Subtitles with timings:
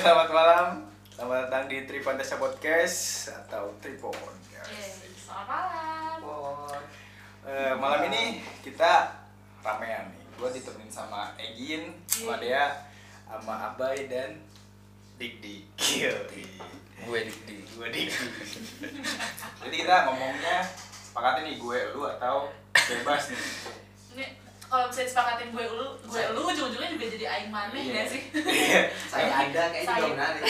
[0.00, 0.66] selamat malam.
[1.12, 4.16] Selamat datang di Tripantesa Podcast atau Tripod.
[4.48, 5.44] Yeay, Selamat
[6.24, 6.80] malam.
[7.44, 9.12] Eh, malam ini kita
[9.60, 10.24] ramean nih.
[10.40, 12.88] Gue ditemenin sama Egin, sama Dea,
[13.28, 14.40] sama Abai dan
[15.20, 15.68] Dik Dik.
[17.04, 18.08] gue dik dik Gue Dik.
[19.60, 20.64] Jadi kita ngomongnya
[21.12, 24.39] sepakatnya nih gue lu atau bebas nih.
[24.70, 27.94] Kalau bisa disepakatin gue lu, gue lu ujung-ujungnya juga jadi aing maneh Iya.
[27.96, 28.22] ya sih.
[29.10, 29.98] saya ada kayaknya Saya.
[30.00, 30.42] juga menarik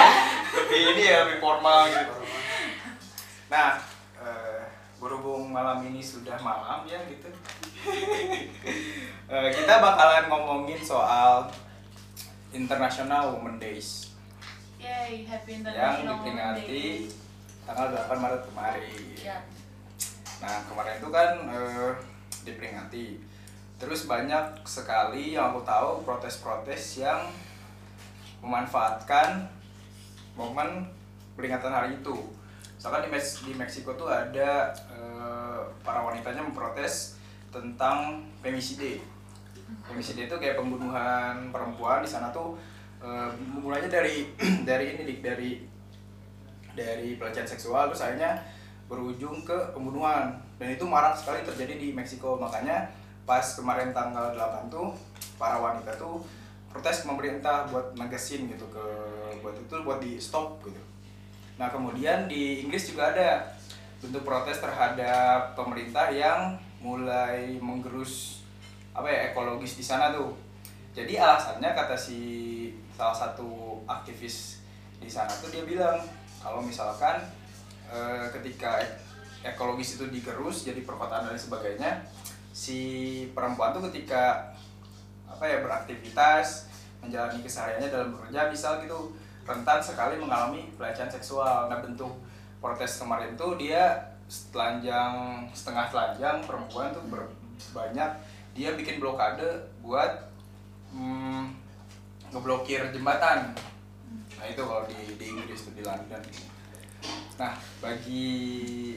[0.56, 2.14] lebih ini ya lebih formal gitu.
[3.46, 3.76] Nah,
[4.16, 4.60] eh,
[4.96, 7.28] berhubung malam ini sudah malam ya gitu,
[9.28, 11.44] Eh, kita bakalan ngomongin soal
[12.48, 14.16] International Women Days
[14.78, 16.92] Yay, happy yang international diperingati Day.
[17.62, 18.96] tanggal 8 Maret kemarin.
[19.14, 19.38] Ya.
[20.38, 21.92] Nah kemarin itu kan eh,
[22.42, 23.06] diperingati.
[23.78, 27.30] Terus banyak sekali yang aku tahu protes-protes yang
[28.42, 29.46] memanfaatkan
[30.34, 30.86] momen
[31.38, 32.14] peringatan hari itu.
[32.74, 37.18] Misalkan di, Mes- di Meksiko tuh ada eh, para wanitanya memprotes
[37.54, 38.98] tentang femiside.
[39.86, 42.58] Femiside itu kayak pembunuhan perempuan di sana tuh
[42.98, 44.26] eh, mulainya dari
[44.68, 45.50] dari ini dari
[46.74, 48.38] dari pelecehan seksual terus akhirnya
[48.86, 52.86] berujung ke pembunuhan dan itu marak sekali terjadi di Meksiko makanya
[53.28, 54.96] pas kemarin tanggal 8 tuh
[55.36, 56.24] para wanita tuh
[56.72, 58.84] protes pemerintah buat negesin gitu ke
[59.44, 60.80] buat itu buat di stop gitu.
[61.60, 63.44] Nah kemudian di Inggris juga ada
[64.00, 68.40] bentuk protes terhadap pemerintah yang mulai menggerus
[68.96, 70.32] apa ya ekologis di sana tuh.
[70.96, 72.20] Jadi alasannya kata si
[72.96, 74.64] salah satu aktivis
[74.98, 76.00] di sana tuh dia bilang
[76.42, 77.22] kalau misalkan
[77.92, 78.98] eh, ketika ek-
[79.54, 82.02] ekologis itu digerus jadi perkotaan dan sebagainya
[82.58, 82.80] si
[83.38, 84.50] perempuan tuh ketika
[85.30, 86.66] apa ya beraktivitas
[86.98, 89.14] menjalani kesehariannya dalam bekerja misal gitu
[89.46, 91.70] rentan sekali mengalami pelecehan seksual.
[91.70, 92.10] Nah bentuk
[92.58, 93.94] protes kemarin tuh dia
[94.50, 97.30] telanjang setengah telanjang perempuan tuh ber-
[97.70, 98.10] banyak
[98.58, 99.46] dia bikin blokade
[99.78, 100.26] buat
[100.90, 101.54] hmm,
[102.34, 103.54] ngeblokir jembatan.
[104.34, 106.22] Nah itu kalau di, di Inggris tuh di London.
[107.38, 108.26] Nah bagi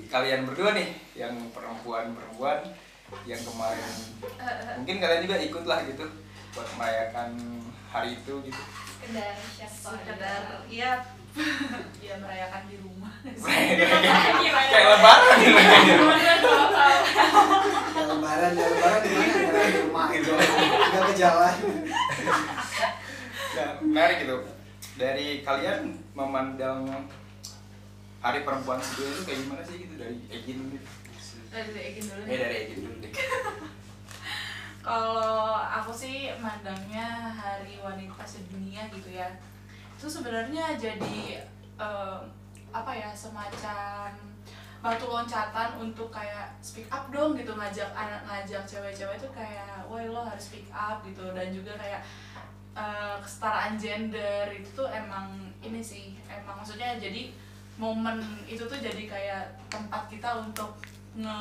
[0.10, 2.66] kalian berdua nih yang perempuan-perempuan
[3.28, 3.92] yang kemarin.
[4.82, 6.06] Mungkin kalian juga ikut lah gitu
[6.52, 7.30] buat merayakan
[7.92, 8.62] hari itu gitu.
[9.02, 10.92] Sekedar siapa Sekedar iya.
[12.04, 13.14] Ya merayakan di rumah.
[13.24, 15.56] kayak lebaran gitu.
[17.96, 18.52] lebaran.
[18.52, 21.56] Ya lebaran di mana di rumah itu nggak ke jalan.
[23.52, 24.38] Nah, menarik gitu.
[25.00, 27.08] Dari kalian memandang
[28.20, 29.94] hari perempuan sedunia itu kayak gimana sih gitu?
[29.96, 31.01] Dari Egin gitu
[31.52, 32.40] Dari Egin dulu eh nih.
[32.40, 33.12] dari Egin dulu deh
[34.88, 39.30] Kalau aku sih mandangnya Hari Wanita Sedunia gitu ya.
[39.94, 41.46] Itu sebenarnya jadi
[41.78, 42.20] eh,
[42.72, 44.10] apa ya semacam
[44.82, 50.10] batu loncatan untuk kayak speak up dong gitu ngajak anak ngajak cewek-cewek tuh kayak, woi
[50.10, 52.02] lo harus speak up gitu dan juga kayak
[52.74, 57.30] eh, kesetaraan gender itu tuh emang ini sih emang maksudnya jadi
[57.78, 58.18] momen
[58.50, 60.74] itu tuh jadi kayak tempat kita untuk
[61.12, 61.38] nge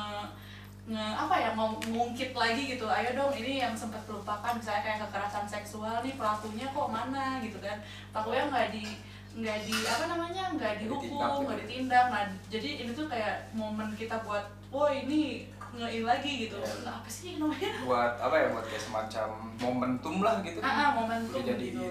[0.81, 4.99] nge apa ya ngom- ngungkit lagi gitu ayo dong ini yang sempat terlupakan misalnya kayak
[5.07, 7.77] kekerasan seksual nih pelakunya kok mana gitu kan.
[8.11, 8.83] Pelakunya nggak di
[9.31, 11.45] nggak di apa namanya nggak dihukum gitu.
[11.47, 12.05] nggak ditindak.
[12.11, 14.43] Nah jadi ini tuh kayak momen kita buat
[14.73, 16.59] wah ini ngein lagi gitu.
[16.59, 16.83] Iya.
[16.83, 17.71] Nah, apa sih namanya?
[17.87, 20.59] Buat apa ya buat kayak semacam momentum lah gitu.
[20.59, 21.87] Ah, ah momentum Udah jadiin gitu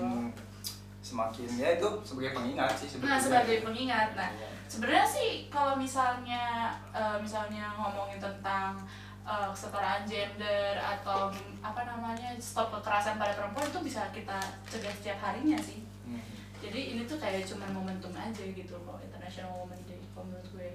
[1.01, 3.17] semakin ya itu sebagai pengingat sih sebetulnya.
[3.17, 4.09] nah sebagai pengingat.
[4.13, 4.49] Nah Iya.
[4.71, 8.79] Sebenarnya sih kalau misalnya eh, misalnya ngomongin tentang
[9.23, 11.27] eh, kesetaraan gender atau
[11.61, 16.19] apa namanya stop kekerasan pada perempuan itu bisa kita cegah setiap harinya sih Hmm.
[16.59, 20.71] jadi ini tuh kayak cuman momentum aja gitu kalau International Women Day kalau menurut gue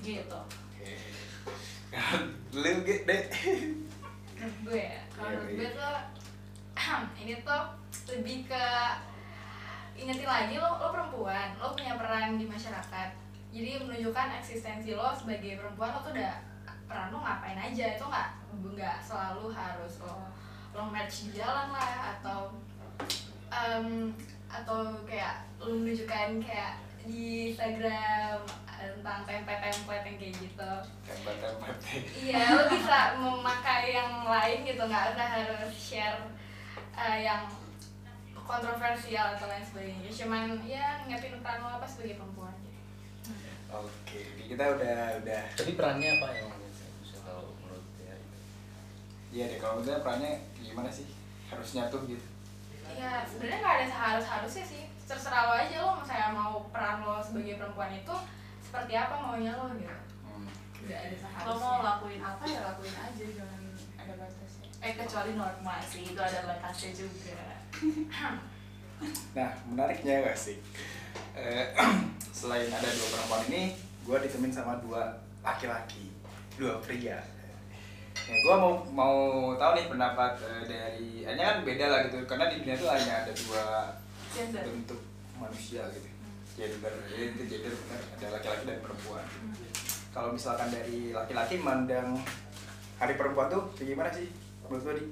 [0.00, 0.40] gitu
[0.72, 0.90] Oke.
[2.52, 3.22] Lu gitu deh.
[4.34, 5.58] menurut gue ya kalau Iya, menurut iya.
[5.60, 5.96] gue tuh
[7.22, 7.62] ini tuh
[8.08, 8.64] lebih ke
[9.96, 13.08] ingetin lagi lo lo perempuan lo punya peran di masyarakat
[13.50, 16.36] jadi menunjukkan eksistensi lo sebagai perempuan lo tuh udah
[16.86, 18.28] peran lo ngapain aja itu nggak
[18.76, 20.28] nggak selalu harus lo
[20.76, 22.52] lo match di jalan lah atau
[23.48, 24.12] em,
[24.46, 28.42] atau kayak lo menunjukkan kayak di Instagram
[28.76, 30.72] tentang template-template yang kayak gitu
[31.06, 31.74] Tempat-tempat.
[32.12, 36.20] Iya, lo bisa memakai yang lain gitu, nggak usah harus share
[36.92, 37.46] eh, yang
[38.46, 40.08] kontroversial atau lain sebagainya.
[40.08, 42.54] Cuman ya ngingetin peran lo apa sebagai perempuan.
[43.66, 46.48] Oke, kita udah udah Tapi perannya apa yang
[47.02, 48.14] bisa tahu menurut ya?
[49.34, 51.10] Iya deh, kalau misalnya perannya gimana sih?
[51.46, 52.22] Harusnya tuh gitu.
[52.96, 57.20] ya sebenarnya nggak ada seharus harusnya sih terserah lo aja lo misalnya mau peran lo
[57.20, 58.14] sebagai perempuan itu
[58.62, 59.90] seperti apa maunya lo gitu
[60.24, 60.48] Hmm.
[60.80, 63.62] nggak ada seharusnya Lo mau lakuin apa ya lakuin aja jangan
[64.00, 64.68] ada batasnya.
[64.80, 67.55] Eh kecuali norma sih itu ada batasnya juga.
[69.36, 70.56] Nah, menariknya gak sih?
[71.36, 71.66] Eh,
[72.36, 73.62] selain ada dua perempuan ini,
[74.08, 75.12] gue ditemenin sama dua
[75.44, 76.08] laki-laki,
[76.56, 77.20] dua pria.
[78.26, 79.16] Ya, gue mau mau
[79.60, 83.12] tahu nih pendapat eh, dari, hanya kan beda lah gitu, karena di dunia tuh hanya
[83.22, 83.64] ada dua
[84.32, 84.64] Gender.
[84.64, 85.00] bentuk
[85.36, 86.08] manusia gitu.
[86.56, 89.24] Gender, itu gender benar, ada laki-laki dan perempuan.
[90.16, 92.16] Kalau misalkan dari laki-laki mandang
[92.96, 94.32] hari perempuan tuh kayak gimana sih?
[94.64, 95.04] Menurut lo di?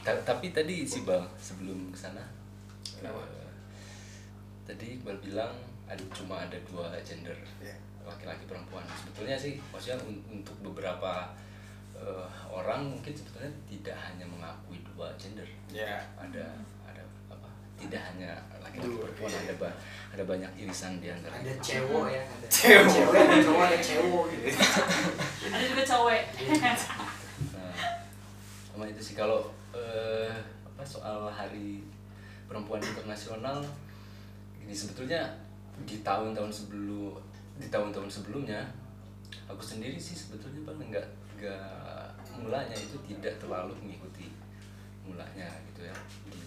[0.00, 2.22] Ta- tapi tadi si Bang sebelum ke sana
[2.92, 3.18] Kenapa?
[3.26, 3.50] eh,
[4.62, 5.50] tadi Iqbal bilang
[5.84, 7.74] ada cuma ada dua gender Ya.
[8.02, 11.34] laki-laki perempuan sebetulnya sih maksudnya un- untuk beberapa
[11.92, 15.98] eh, orang mungkin sebetulnya tidak hanya mengakui dua gender Ya.
[16.14, 16.46] ada
[16.82, 19.40] ada apa tidak hanya laki-laki perempuan iya.
[19.44, 19.78] ada ba-
[20.10, 22.86] ada banyak irisan di antara ada cewek ya ada Cewek.
[22.86, 24.48] cewek ada cowok ada cewek gitu
[25.42, 26.22] Ada juga cowok.
[27.52, 27.74] Nah,
[28.64, 30.32] sama itu sih kalau eh,
[30.64, 31.80] apa soal Hari
[32.48, 33.64] Perempuan Internasional
[34.62, 35.24] ini sebetulnya
[35.82, 37.16] di tahun-tahun sebelum
[37.56, 38.60] di tahun-tahun sebelumnya
[39.48, 41.08] aku sendiri sih sebetulnya bang nggak
[41.40, 42.06] nggak
[42.38, 44.32] mulanya itu tidak terlalu mengikuti
[45.02, 45.96] mulanya gitu ya
[46.28, 46.40] di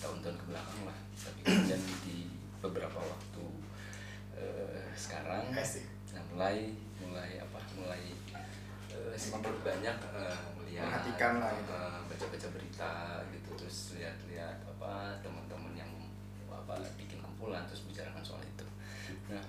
[0.00, 2.30] tahun-tahun ke belakang lah tapi kemudian di
[2.62, 3.44] beberapa waktu
[4.38, 6.70] eh, sekarang nah mulai
[7.02, 8.14] mulai apa mulai
[9.08, 11.72] eh, semakin banyak eh, melihat Perhatikan lah gitu.
[11.72, 12.92] eh, baca-baca berita
[13.30, 15.90] gitu terus lihat-lihat apa teman-teman yang
[16.48, 18.66] apa bikin kumpulan terus bicarakan soal itu
[19.28, 19.44] nah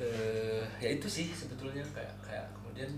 [0.00, 2.88] eh, ya itu sih sebetulnya kayak kayak kemudian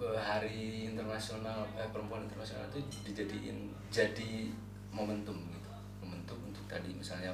[0.00, 4.50] eh, hari internasional eh, perempuan internasional itu dijadiin jadi
[4.90, 5.70] momentum gitu
[6.02, 7.30] momentum untuk tadi misalnya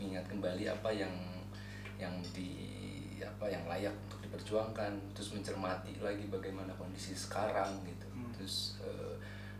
[0.00, 1.12] mengingat kembali apa yang
[2.00, 2.50] yang di
[3.22, 3.94] apa yang layak
[4.32, 8.32] diperjuangkan terus mencermati lagi bagaimana kondisi sekarang gitu Hmm.
[8.32, 9.12] terus eh,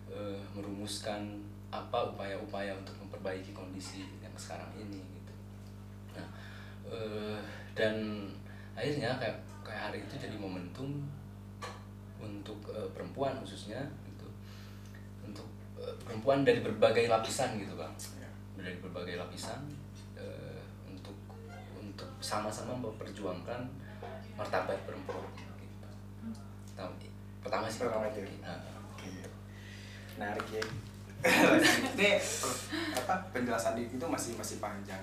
[0.08, 5.32] eh, merumuskan apa upaya-upaya untuk memperbaiki kondisi yang sekarang ini gitu
[6.16, 6.28] nah
[6.88, 7.36] eh,
[7.76, 8.24] dan
[8.72, 11.04] akhirnya kayak kayak hari itu jadi momentum
[12.16, 14.28] untuk eh, perempuan khususnya gitu
[15.20, 18.28] untuk eh, perempuan dari berbagai lapisan gitu bang Ya.
[18.56, 19.69] dari berbagai lapisan
[20.86, 21.16] untuk
[21.74, 23.66] untuk sama-sama memperjuangkan
[24.38, 25.46] martabat perempuan gitu.
[26.73, 26.93] Pertama,
[27.44, 28.20] pertama sih Pertama itu.
[28.40, 28.58] Nah,
[28.94, 29.08] Oke.
[30.17, 30.64] Menarik ya.
[31.94, 32.19] ini
[32.99, 34.99] apa penjelasan di itu masih masih panjang.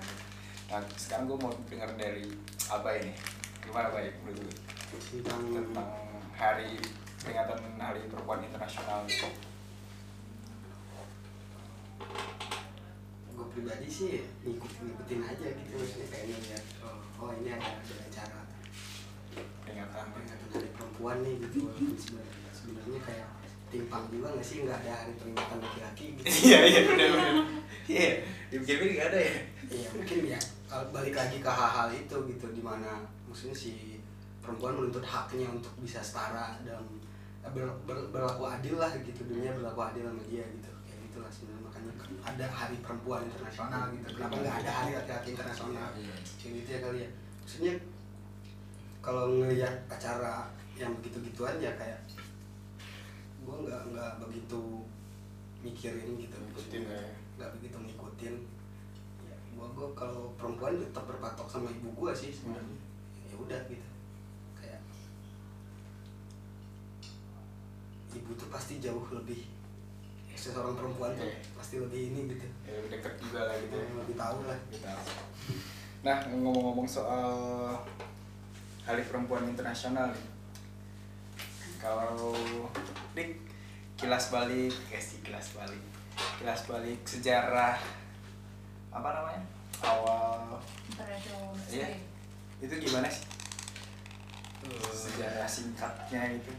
[0.68, 2.28] Nah, sekarang gue mau dengar dari
[2.68, 3.16] apa ini?
[3.64, 5.90] Gimana baik menurut lu tentang tentang
[6.36, 6.76] hari
[7.24, 9.28] peringatan Hari Perempuan Internasional gitu.
[13.40, 17.94] gue pribadi sih ngikut ngikutin aja gitu maksudnya kayak ngeliat oh, oh ini ada ada
[18.04, 18.40] acara
[19.34, 20.06] Peringatan
[20.50, 23.28] hari perempuan nih gitu walaupun sebenarnya sebenarnya kayak
[23.70, 24.56] timpang juga nggak sih?
[24.62, 26.26] Nggak ada hari peringatan laki-laki gitu.
[26.50, 27.34] Iya iya benar benar.
[27.86, 28.10] Iya,
[28.50, 29.34] dipikir-pikir nggak ada ya.
[29.70, 30.40] Iya mungkin ya.
[30.66, 32.90] Kalau balik lagi ke hal-hal itu gitu di mana
[33.26, 33.98] maksudnya si
[34.40, 36.82] perempuan menuntut haknya untuk bisa setara dan
[37.50, 40.70] ber- ber- berlaku adil lah gitu dunia berlaku adil sama dia gitu.
[40.84, 41.62] Kayak gitulah sebenarnya.
[41.66, 44.06] Makanya ada hari perempuan internasional gitu.
[44.14, 45.88] Kenapa nggak ada hari laki-laki internasional?
[45.94, 46.14] Iya.
[46.38, 47.10] kayak gitu ya kali ya.
[47.40, 47.74] Maksudnya
[49.00, 52.00] kalau ngelihat acara yang begitu-gitu aja kayak
[53.40, 54.84] gue nggak nggak begitu
[55.60, 57.02] mikirin gitu Ngikutin ya.
[57.36, 58.34] nggak begitu ngikutin
[59.24, 62.80] ya gua gua kalau perempuan tetap berpatok sama ibu gua sih sebenarnya
[63.24, 63.88] ya udah gitu
[64.54, 64.80] kayak
[68.12, 69.46] ibu tuh pasti jauh lebih
[70.26, 71.40] ya, seorang perempuan tuh Iya.
[71.54, 73.74] pasti lebih ini gitu Ya, lebih dekat juga lah gitu.
[73.74, 73.86] ya.
[73.96, 74.58] lebih tahu lah.
[76.00, 77.28] Nah, ngomong-ngomong soal
[78.82, 80.26] Hari Perempuan Internasional nih.
[81.78, 82.36] Kalau
[83.12, 83.30] Dik
[83.96, 85.80] kilas balik, eh sih kilas balik.
[86.38, 87.76] Kilas balik sejarah
[88.90, 89.42] apa namanya?
[89.80, 90.60] Awal
[91.70, 91.86] Iya.
[91.86, 91.96] Day.
[92.60, 93.24] itu gimana sih?
[94.60, 96.52] Eh, Sejarah singkatnya itu.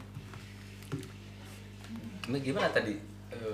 [2.23, 2.97] Gimana- gimana tadi?
[3.29, 3.53] Eh,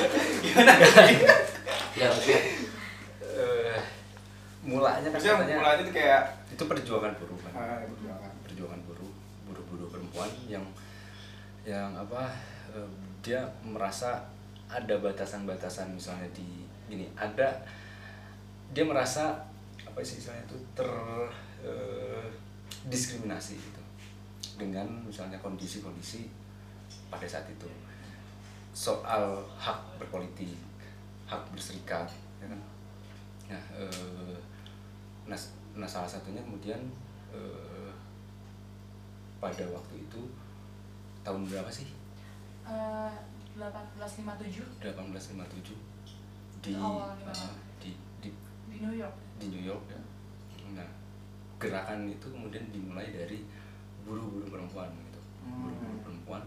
[0.44, 1.14] Gimana tadi?
[1.94, 2.40] ya maksudnya
[4.64, 5.56] mulanya kan Maksudnya katanya.
[5.60, 7.52] mulanya tuh kayak itu perjuangan buruh kan.
[7.52, 8.32] Ah, perjuangan.
[8.48, 9.12] perjuangan buruh
[9.44, 10.64] buruh-buruh perempuan yang
[11.64, 12.32] yang apa
[12.72, 12.88] eh,
[13.20, 14.24] dia merasa
[14.68, 17.48] ada batasan-batasan misalnya di gini ada
[18.72, 19.36] dia merasa
[19.84, 20.88] apa sih istilahnya itu ter
[21.64, 22.26] eh,
[22.88, 23.82] diskriminasi gitu.
[24.54, 26.28] Dengan misalnya kondisi-kondisi
[27.08, 27.68] pada saat itu.
[28.74, 30.56] Soal hak berpolitik
[31.24, 32.08] hak berserikat
[32.42, 32.60] ya kan?
[33.50, 34.36] Nah eh,
[35.24, 35.38] nah,
[35.74, 36.78] nah salah satunya kemudian
[37.30, 37.90] eh,
[39.36, 40.20] pada waktu itu
[41.20, 41.88] tahun berapa sih
[42.64, 43.12] Eh,
[43.54, 45.76] 1857 1857
[46.58, 47.36] di Awal gimana?
[47.44, 48.30] eh, di di
[48.66, 50.00] di New York di New York ya.
[50.72, 50.88] Nah,
[51.60, 53.44] gerakan itu kemudian dimulai dari
[54.02, 55.20] buru-buru perempuan gitu.
[55.44, 55.60] Hmm.
[55.60, 56.42] Buru-buru perempuan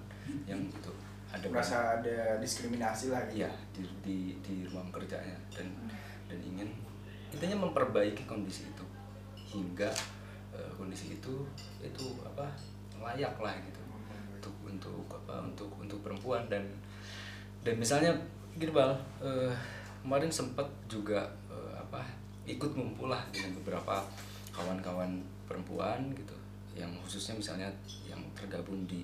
[0.49, 0.91] yang itu
[1.29, 5.69] ada merasa ada diskriminasi lah gitu Iya, di, di di ruang kerjanya dan
[6.25, 6.67] dan ingin
[7.33, 8.85] intinya memperbaiki kondisi itu
[9.47, 9.91] hingga
[10.55, 11.43] eh, kondisi itu
[11.83, 12.47] itu apa
[12.97, 13.81] layak lah gitu
[14.37, 16.63] untuk untuk apa untuk untuk perempuan dan
[17.63, 18.11] dan misalnya
[18.55, 19.51] gini bal eh,
[20.03, 22.03] kemarin sempat juga eh, apa
[22.47, 24.03] ikut ngumpul lah dengan beberapa
[24.55, 26.33] kawan-kawan perempuan gitu
[26.77, 27.69] yang khususnya misalnya
[28.05, 29.03] yang tergabung di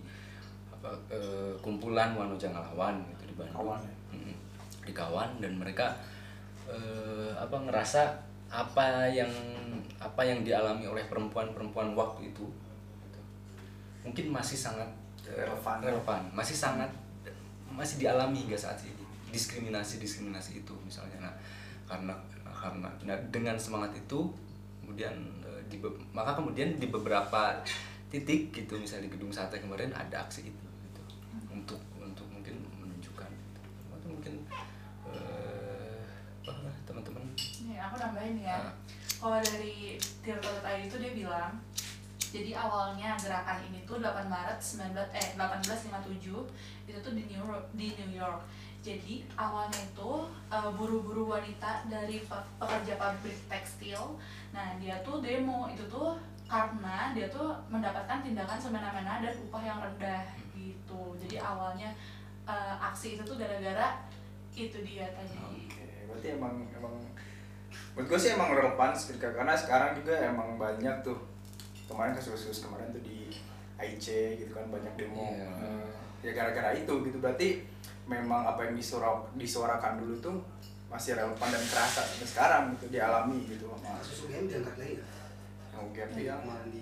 [0.72, 3.96] apa eh, kumpulan Wano Jangalawan gitu di Bandung Kawan ya?
[4.84, 5.96] Di kawan dan mereka
[6.68, 8.02] eh, apa ngerasa
[8.54, 9.30] apa yang
[9.98, 12.46] apa yang dialami oleh perempuan-perempuan waktu itu
[13.08, 13.20] gitu.
[14.06, 14.90] mungkin masih sangat
[15.26, 15.80] eh, Relevan.
[15.82, 16.92] relevan masih sangat
[17.74, 19.04] masih dialami hingga saat ini
[19.34, 21.34] diskriminasi diskriminasi itu misalnya nah
[21.90, 22.14] karena
[22.54, 24.30] karena nah, dengan semangat itu
[24.86, 25.82] kemudian eh, di
[26.14, 27.58] maka kemudian di beberapa
[28.14, 31.02] titik gitu misalnya di gedung sate kemarin ada aksi itu gitu.
[31.50, 33.60] untuk untuk mungkin menunjukkan gitu.
[33.98, 34.34] atau mungkin
[35.10, 36.06] eh,
[36.46, 37.40] apa teman-teman nih
[37.84, 38.74] aku nambahin ya Ah.
[39.20, 41.52] kalau dari Tirta.id itu dia bilang
[42.20, 46.50] jadi awalnya gerakan ini tuh 8 Maret 19 eh 1857
[46.84, 48.42] itu tuh di New York, di New York.
[48.82, 50.12] Jadi awalnya itu
[50.50, 54.18] eh, buru-buru wanita dari pe- pekerja pabrik tekstil.
[54.50, 59.80] Nah, dia tuh demo itu tuh karena dia tuh mendapatkan tindakan semena-mena dan upah yang
[59.80, 61.14] rendah gitu.
[61.16, 61.94] Jadi awalnya
[62.44, 64.04] eh, aksi itu tuh gara-gara
[64.52, 65.38] itu dia tadi.
[65.38, 66.98] Oke, berarti emang emang
[67.94, 71.20] menurut gue sih emang relevan ketika karena sekarang juga emang banyak tuh.
[71.88, 73.30] Kemarin kasus-kasus kemarin tuh di
[73.78, 74.08] IC
[74.40, 75.36] gitu kan banyak demo.
[75.36, 75.50] Iya.
[75.62, 75.88] Eh,
[76.24, 77.18] ya gara-gara itu gitu.
[77.20, 77.62] Berarti
[78.08, 80.36] memang apa yang disuara, disuarakan dulu tuh
[80.90, 83.70] masih relevan dan kerasa sampai sekarang gitu dialami gitu.
[83.78, 84.96] Sama kasus UGM diangkat lagi
[85.74, 86.82] yang UGM Yang yang kemarin di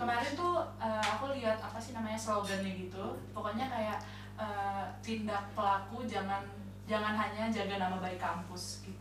[0.00, 3.04] kemarin tuh eh, aku lihat apa sih namanya slogannya gitu.
[3.36, 3.98] Pokoknya kayak
[4.40, 6.42] eh, tindak pelaku jangan
[6.90, 8.99] jangan hanya jaga nama baik kampus gitu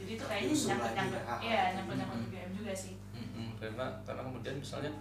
[0.00, 1.62] jadi itu kayaknya nyangkut nyangkut ya.
[1.76, 2.30] nyangkut nyangkut Mm-mm.
[2.32, 4.92] UGM juga sih Mm-mm, karena karena kemudian misalnya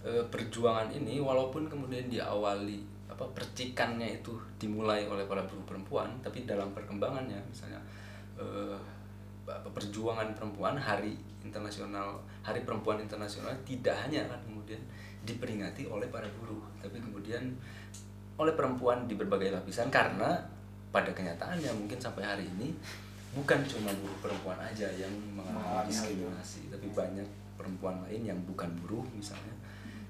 [0.00, 2.80] eh, perjuangan ini walaupun kemudian diawali
[3.10, 7.76] apa percikannya itu dimulai oleh para buruh perempuan tapi dalam perkembangannya misalnya
[8.40, 8.76] apa,
[9.74, 14.80] perjuangan perempuan hari internasional hari perempuan internasional tidak hanya kan kemudian
[15.26, 17.52] diperingati oleh para buruh tapi kemudian
[18.40, 20.40] oleh perempuan di berbagai lapisan karena
[20.88, 22.72] pada kenyataannya mungkin sampai hari ini
[23.30, 29.06] bukan cuma buruh perempuan aja yang mengalami diskriminasi tapi banyak perempuan lain yang bukan buruh
[29.14, 29.54] misalnya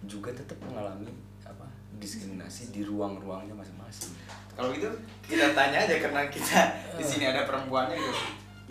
[0.08, 1.04] juga tetap mengalami
[1.44, 1.68] apa
[2.00, 4.16] diskriminasi di ruang-ruangnya masing-masing.
[4.56, 4.88] Kalau gitu
[5.28, 8.12] kita tanya aja karena kita di sini ada perempuannya gitu.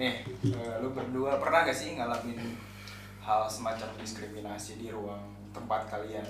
[0.01, 2.57] Nih eh, lu berdua pernah gak sih ngalamin
[3.21, 5.21] hal semacam diskriminasi di ruang
[5.53, 6.25] tempat kalian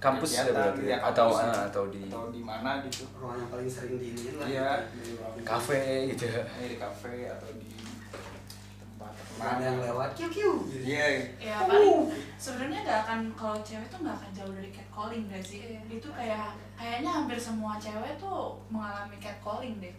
[0.00, 3.04] kampus ya berarti ya, atau kampus, ah, atau di atau di mana gitu.
[3.20, 4.70] Ruang yang paling sering diinin lah Iya.
[5.36, 6.24] di kafe gitu.
[6.32, 7.68] Ya di kafe atau di
[8.80, 10.52] tempat ada yang lewat kiu kiu.
[10.68, 10.96] Gitu.
[10.96, 15.44] iya ya paling sebenarnya nggak akan kalau cewek tuh nggak akan jauh dari catcalling gak
[15.44, 15.60] sih?
[15.68, 15.80] Iya.
[15.88, 19.92] itu kayak kayaknya hampir semua cewek tuh mengalami catcalling deh.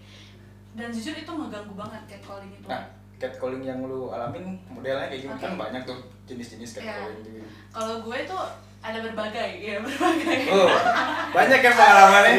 [0.72, 2.65] Dan jujur itu ngeganggu banget catcalling itu.
[2.65, 5.38] Nah catcalling yang lu alamin modelnya kayak gimana?
[5.38, 5.46] Oke.
[5.46, 6.78] kan banyak tuh jenis-jenis Iya.
[6.82, 7.40] catcalling gitu.
[7.70, 8.42] Kalau gue tuh
[8.82, 10.40] ada berbagai ya berbagai.
[10.50, 10.66] Oh
[11.30, 12.34] banyak ya pengalamannya?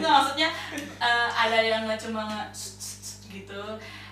[0.00, 0.48] Nggak, maksudnya
[0.98, 2.24] eh, ada yang nggak cuma
[3.28, 3.62] gitu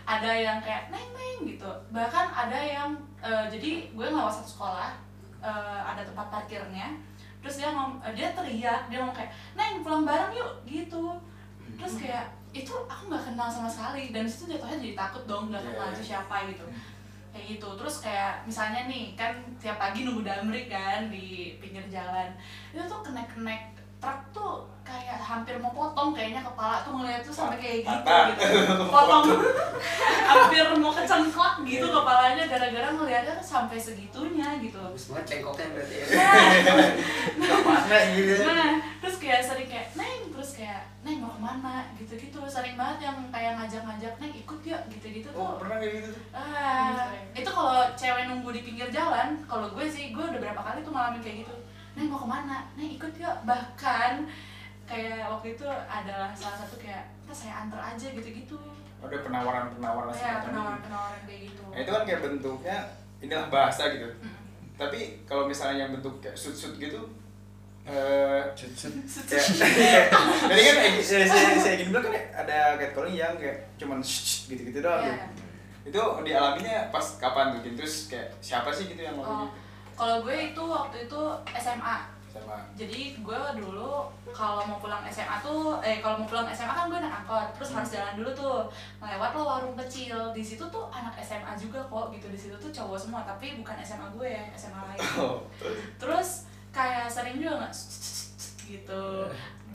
[0.03, 1.71] ada yang kayak neng neng gitu.
[1.89, 2.91] Bahkan ada yang
[3.23, 4.91] eh, jadi gue ngelawas satu sekolah
[5.41, 6.93] eh, ada tempat parkirnya
[7.43, 11.17] terus dia ngom dia teriak dia ngomong kayak neng pulang bareng yuk gitu.
[11.81, 14.13] Terus kayak itu aku nggak kenal sama sekali.
[14.13, 15.95] Dan situ jatuhnya jadi takut dong nggak kenal Iya.
[15.97, 16.65] itu siapa gitu.
[17.33, 17.69] Kayak gitu.
[17.81, 22.29] Terus kayak misalnya nih kan tiap pagi nunggu damri kan di pinggir jalan.
[22.71, 23.63] Itu tuh kenek kenek
[24.03, 28.25] truk tuh kayak hampir mau potong kayaknya kepala tuh ngeliat tuh sampai kayak gitu Patah.
[28.35, 28.85] gitu.
[28.91, 29.25] Potong.
[30.33, 34.83] Hampir mau kecengklak gitu kepalanya gara-gara ngeliatnya tuh sampai segitunya gitu.
[34.83, 36.07] Banget cengkoknya berarti ya.
[37.39, 41.87] mana gitu nah terus kayak sering kayak neng terus kayak neng mau ke mana?
[41.95, 42.43] gitu-gitu.
[42.51, 45.63] Sering banget yang kayak ngajak-ngajak neng ikut yuk gitu-gitu oh tuh.
[45.63, 46.23] pernah kayak gitu tuh?
[46.35, 50.83] Ah, itu kalau cewek nunggu di pinggir jalan, kalau gue sih gue udah berapa kali
[50.83, 51.55] tuh ngalamin kayak gitu.
[51.93, 52.57] Neng mau ke mana?
[52.75, 53.37] Neng ikut yuk.
[53.45, 54.13] Bahkan
[54.83, 58.59] kayak waktu itu adalah salah satu kayak kita saya antar aja gitu-gitu
[59.03, 60.47] ada penawaran-penawaran ya semacam itu.
[60.47, 62.77] penawaran-penawaran kayak gitu Nah, itu kan kayak bentuknya
[63.19, 64.07] inilah bahasa gitu.
[64.21, 64.35] Mm.
[64.75, 67.01] Tapi kalau misalnya yang bentuk kayak shoot-shoot gitu
[67.83, 74.47] eh tadi kan saya saya saya gini bilang kan ada catcalling yang kayak cuman shh,
[74.47, 75.15] gitu-gitu doang Iya.
[75.27, 75.43] gitu.
[75.91, 77.59] Itu dialaminya pas kapan tuh?
[77.65, 77.75] Gitu?
[77.75, 79.59] Terus kayak siapa sih gitu yang Oh, ngomong gitu?
[79.97, 81.21] Kalau gue itu waktu itu
[81.59, 81.97] SMA
[82.33, 86.89] Sama jadi gue dulu kalau mau pulang SMA tuh eh kalau mau pulang SMA kan
[86.89, 87.45] gue naik angkot.
[87.61, 88.59] Terus harus jalan dulu tuh.
[89.05, 90.33] Lewat lo warung kecil.
[90.33, 92.33] Di situ tuh anak SMA juga kok gitu.
[92.33, 95.01] Di situ tuh cowok semua tapi bukan SMA gue ya SMA lain.
[95.21, 95.45] Oh.
[96.01, 97.75] terus kayak sering juga nggak
[98.65, 99.05] gitu.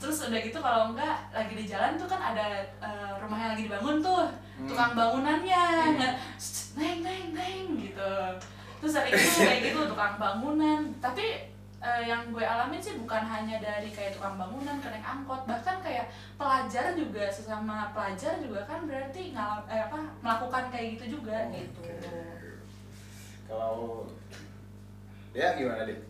[0.02, 3.70] Terus udah gitu kalau enggak lagi di jalan tuh kan ada eh, rumah yang lagi
[3.70, 4.26] dibangun tuh.
[4.58, 4.66] Hmm.
[4.66, 5.64] tukang bangunannya.
[5.86, 5.94] Hmm.
[5.94, 6.14] nggak
[6.78, 8.14] neng neng neng gitu
[8.78, 10.80] terus sering tuh kayak gitu tukang bangunan.
[10.98, 15.42] Tapi eh, yang gue alamin sih bukan hanya dari kayak tukang bangunan ke naik angkot.
[15.46, 21.18] Bahkan kayak pelajar juga sesama pelajar juga kan berarti ngalam eh, apa melakukan kayak gitu
[21.20, 21.80] juga gitu.
[23.48, 24.06] Kalau
[25.32, 26.08] dia gimana deh?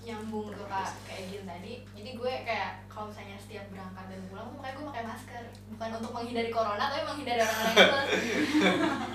[0.00, 1.72] nyambung tuh kak kayak gini tadi.
[1.92, 5.42] Jadi gue kayak kalau misalnya setiap berangkat dan pulang tuh makanya gue pakai masker.
[5.76, 7.98] Bukan untuk menghindari corona tapi menghindari orang-orang itu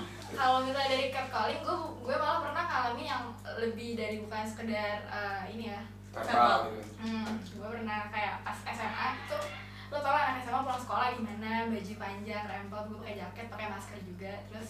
[0.36, 3.24] kalau misalnya dari catcalling gue gue malah pernah ngalamin yang
[3.56, 5.80] lebih dari bukan sekedar eh, ini ya
[6.12, 6.88] Verbal gitu.
[7.04, 9.44] hmm, gue pernah kayak pas SMA tuh
[9.86, 13.98] lo tau anak SMA pulang sekolah gimana baju panjang rempel gue pakai jaket pakai masker
[14.02, 14.32] juga.
[14.50, 14.68] Terus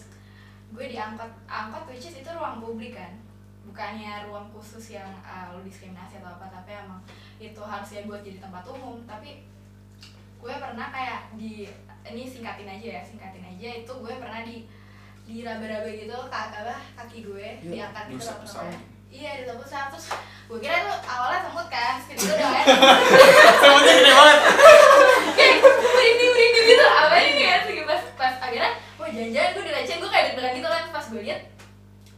[0.75, 3.17] gue diangkot angkot which is itu ruang publik kan.
[3.65, 7.01] Bukannya ruang khusus yang uh, lo diskriminasi atau apa tapi emang
[7.41, 9.01] itu harusnya buat jadi tempat umum.
[9.09, 9.41] Tapi
[10.37, 11.65] gue pernah kayak di
[12.07, 14.69] ini singkatin aja ya singkatin aja itu gue pernah di
[15.27, 18.79] di raba-raba gitu kaki apa kaki gue Iya, diangkat gitu pokoknya.
[19.07, 20.07] iya diusap-usap terus
[20.47, 22.49] gue kira itu awalnya semut kan terus itu udah
[23.59, 24.39] Semuanya gede banget.
[25.33, 27.55] kayak merinding merinding gitu apa ini ya?
[27.61, 30.83] Sih pas pas akhirnya wah jangan-jangan gue dilecehin gue kayak deg-degan gitu kan.
[30.89, 31.41] Pas gue lihat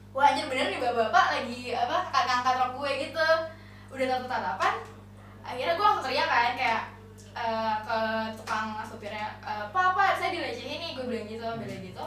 [0.10, 3.28] wah anjir bener nih bapak-bapak lagi apa kakak angkat rok gue gitu.
[3.89, 4.74] Udah tatap tatapan
[5.41, 6.82] akhirnya gue langsung teriak kan kayak
[7.32, 8.00] eh, ke
[8.38, 10.91] tukang supirnya eh, pak pak saya dilecehin nih.
[10.93, 12.06] Gue bilang gitu bilang gitu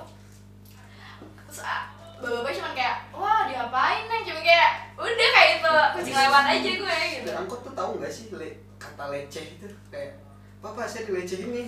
[1.52, 1.84] terus ah,
[2.16, 4.22] bapak-bapak cuma kayak wah diapain neng?
[4.22, 7.30] Cuma kayak udah kayak itu kucing lewat aja gue gitu.
[7.30, 9.68] Angkot tuh tahu nggak sih le- kata leceh itu?
[9.88, 10.16] Kayak
[10.58, 11.66] Papa saya dilecehin nih.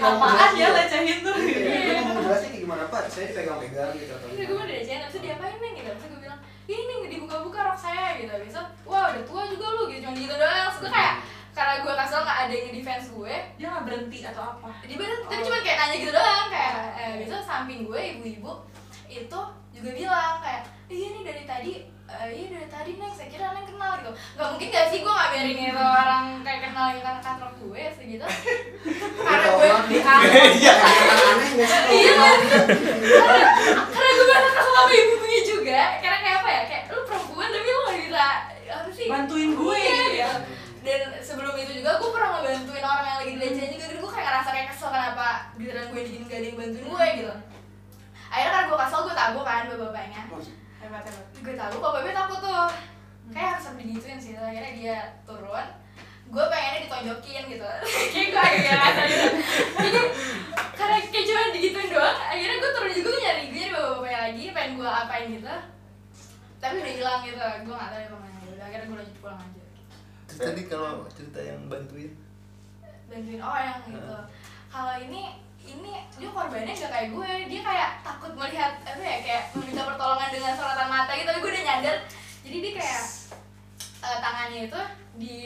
[0.00, 0.68] apaan ya.
[0.72, 1.36] lecehin tuh?
[1.36, 3.02] Iya, Gue mau jelasnya kayak gimana Pak?
[3.06, 4.58] Saya dipegang-pegang gitu atau Terus gue gimana?
[4.58, 5.72] udah diajarin, abis itu diapain neng?
[5.74, 5.88] Gitu.
[5.88, 8.32] Abis itu gue bilang, ini neng dibuka-buka rok saya gitu.
[8.32, 10.56] Abis itu, wah udah tua juga lu gitu, cuma gitu doang.
[10.64, 11.14] Terus gue kayak,
[11.58, 15.20] karena gue kasih gak ada yang nge-defense gue dia nggak berhenti atau apa Dia bilang,
[15.26, 18.52] tapi cuma kayak nanya gitu doang Kayak, eh, abis itu samping gue, ibu-ibu
[19.10, 19.40] Itu
[19.74, 21.72] juga bilang kayak, iya nih dari tadi
[22.06, 25.10] eh, iya dari tadi neng, saya kira neng kenal gitu Gak mungkin gak sih gue
[25.10, 28.26] gak biarin itu orang kayak kenal yang kan rok gue segitu
[29.18, 30.30] Karena gue diangkat
[30.62, 30.74] Iya.
[31.58, 31.80] Nggak?
[31.90, 32.38] Iya, kan?
[33.90, 35.17] karena gue merasa kesel sama ibu-ibunya
[45.98, 47.34] gue digini gak ada yang bantuin gue gitu.
[48.30, 50.22] Akhirnya karena gue kesel gue tabuk kan bapak-bapaknya
[50.78, 51.26] hebat hebat.
[51.42, 52.66] Gue tabuk bapak-bapaknya takut tuh.
[53.34, 55.66] Kayak harus sampai digituin sih akhirnya dia turun.
[56.30, 57.66] Gue pengennya ditonjokin gitu.
[58.14, 59.26] Kayak gue agak gak rasa gitu.
[59.74, 60.00] Jadi
[60.78, 64.42] karena kayak cuma digituin doang akhirnya gue turun juga gue nyari gue nyari bapak-bapaknya lagi
[64.54, 65.54] pengen gue apain gitu.
[66.62, 68.38] Tapi udah hilang gitu gue gak tahu ya ke mana.
[68.54, 69.64] Udah akhirnya gue lanjut pulang aja.
[70.30, 72.14] Terus tadi kalau cerita yang bantuin?
[73.10, 74.14] Bantuin orang gitu.
[74.68, 77.32] Kalau ini ini dia korbannya gak kayak gue.
[77.52, 81.28] Dia kayak takut melihat apa ya kayak meminta pertolongan dengan sorotan mata gitu.
[81.28, 81.96] Tapi gue udah nyadar.
[82.48, 83.02] Jadi dia kayak
[84.02, 84.80] eh, tangannya itu
[85.18, 85.36] di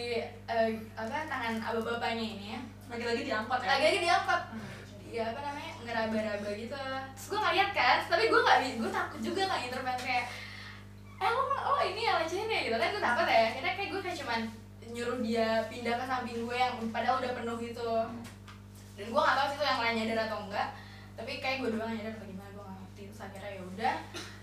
[0.46, 2.60] eh, apa tangan abah-bapaknya ini ya.
[2.88, 3.68] Lagi-lagi diangkot ya?
[3.76, 4.42] Lagi-lagi diangkat
[5.12, 6.78] ya apa namanya ngeraba-raba gitu.
[7.12, 10.26] Terus gue ngeliat kan tapi gue nggak gue takut juga nggak intervensi kayak
[11.22, 12.60] eh lo lo ini ya lecehin ya?
[12.70, 12.76] Gitu.
[12.78, 13.42] Kan gue takut ya.
[13.52, 14.40] Akhirnya kayak gue kayak cuman
[14.92, 17.90] nyuruh dia pindah ke samping gue yang padahal udah penuh gitu
[18.98, 20.68] dan gue nggak tahu sih itu yang lain nyadar atau enggak
[21.12, 23.02] tapi kayak gue doang nyadar atau gimana gue nggak ngerti.
[23.08, 23.94] Terus akhirnya ya udah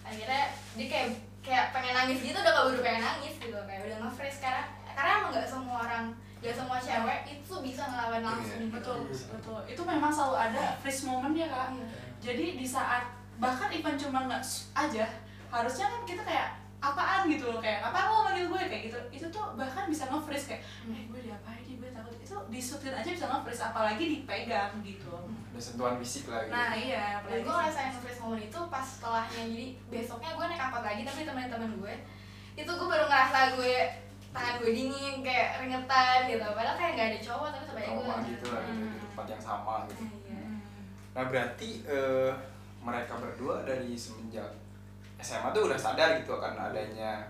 [0.06, 0.42] akhirnya
[0.78, 1.08] dia kayak
[1.40, 3.58] kayak pengen nangis gitu udah keburu pengen nangis gitu.
[3.66, 6.06] Kayak udah nge-freeze karena karena emang nggak semua orang
[6.40, 8.74] nggak semua cewek itu bisa ngelawan langsung gitu.
[8.76, 9.60] betul betul.
[9.68, 11.68] Itu memang selalu ada freeze moment ya kak.
[11.76, 11.88] Iya.
[12.20, 13.04] jadi di saat
[13.40, 14.44] bahkan even cuma nggak
[14.76, 15.08] aja
[15.48, 18.62] harusnya kan kita kayak apaan gitu loh kayak apa lo manggil gue?
[18.72, 19.00] Kayak gitu.
[19.12, 20.62] Itu tuh bahkan bisa nge-freeze kayak
[20.96, 21.39] eh gue takut
[22.30, 25.10] itu disutin aja bisa nge-freeze apalagi dipegang gitu
[25.50, 26.54] Ada sentuhan fisik lah gitu.
[26.54, 30.84] nah iya Dan gue ngerasain nge-freeze moment itu pas setelahnya Jadi besoknya gue naik angkot
[30.84, 31.94] lagi tapi temen-temen gue
[32.54, 33.76] Itu gue baru ngerasa gue
[34.30, 38.06] tangan gue dingin kayak ringetan gitu padahal kayak nggak ada cowok tapi sebanyak gue gitu
[38.06, 38.86] lah gitu, Hmm.
[38.86, 40.04] di tempat yang sama gitu.
[40.06, 40.44] Iya.
[41.10, 42.32] Nah berarti eh,
[42.80, 44.46] mereka berdua dari semenjak
[45.18, 47.26] SMA tuh udah sadar gitu akan adanya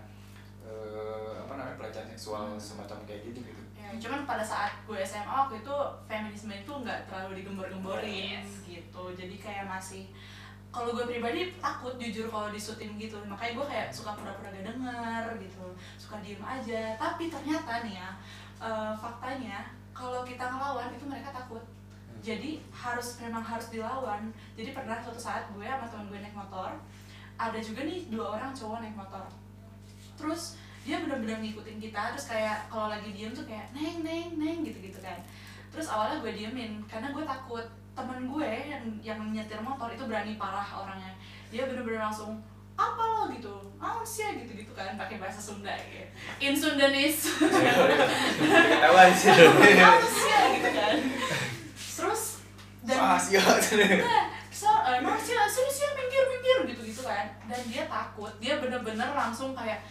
[0.60, 3.59] eh, apa namanya pelecehan seksual semacam kayak gitu gitu.
[3.90, 5.76] Ya, cuman pada saat gue SMA waktu itu
[6.06, 9.02] feminisme itu nggak terlalu digembor-gemborin gitu.
[9.18, 10.06] Jadi kayak masih
[10.70, 13.18] kalau gue pribadi takut jujur kalau disutin gitu.
[13.26, 15.66] Makanya gue kayak suka pura-pura gak denger gitu.
[15.98, 16.94] Suka diem aja.
[16.94, 18.10] Tapi ternyata nih ya
[18.62, 21.66] eh, faktanya kalau kita ngelawan itu mereka takut.
[22.22, 24.30] Jadi harus memang harus dilawan.
[24.54, 26.78] Jadi pernah suatu saat gue sama temen gue naik motor
[27.40, 29.24] ada juga nih dua orang cowok naik motor.
[30.20, 34.58] Terus dia benar-benar ngikutin kita terus kayak kalau lagi diem tuh kayak neng neng neng
[34.64, 35.20] gitu gitu kan.
[35.70, 40.40] Terus awalnya gue diemin karena gue takut temen gue yang yang nyetir motor itu berani
[40.40, 41.12] parah orangnya.
[41.52, 42.40] Dia bener-bener langsung
[42.80, 43.20] apa lo?
[43.40, 46.04] gitu ah sih gitu gitu kan pakai bahasa Sunda gitu
[46.44, 47.28] in Sundanese.
[48.88, 49.32] Apa sih.
[49.32, 50.96] Gitu kan.
[51.76, 52.22] Terus
[52.84, 52.96] dan.
[52.96, 53.16] Nah,
[54.52, 57.28] so, eh, emang sih sini sih minggir minggir gitu gitu kan.
[57.48, 59.84] Dan dia takut dia bener-bener langsung kayak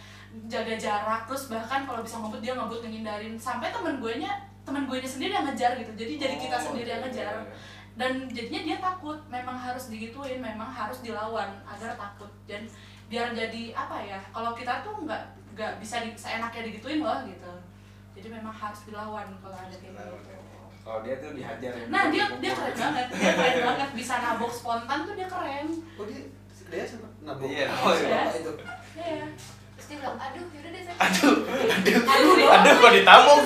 [0.46, 3.34] jaga jarak terus bahkan kalau bisa ngebut dia ngebut ngehindarin.
[3.34, 4.30] Sampai temen gue nya
[4.62, 5.92] temen gue nya sendiri yang ngejar gitu.
[5.94, 7.34] Jadi jadi kita Oh, sendiri yang ngejar.
[7.98, 9.18] dan jadinya dia takut.
[9.26, 12.30] Memang harus digituin memang harus dilawan agar takut.
[12.46, 12.64] Dan
[13.10, 15.22] biar jadi apa ya kalau kita tuh nggak
[15.58, 17.52] nggak bisa di, seenaknya digituin loh gitu.
[18.14, 20.14] Jadi memang harus dilawan kalau ada kayak gitu.
[20.80, 21.84] Kalau dia tuh dihajar ya.
[21.90, 23.90] Nah dia dia keren banget, dia keren banget.
[23.92, 25.66] Bisa nabok spontan tuh dia keren.
[25.98, 26.22] oh dia
[26.70, 27.44] dia sempat nabok?
[27.50, 28.22] Iya, oh, iya.
[28.32, 28.52] itu?
[28.94, 29.26] Iya.
[29.90, 33.40] Dia bilang aduh yaudah deh saya Aduh, aduh, Aduh, aduh kok ditabok.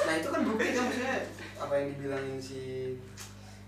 [0.00, 1.16] nah itu kan bukti kan maksudnya
[1.58, 2.60] apa yang dibilangin si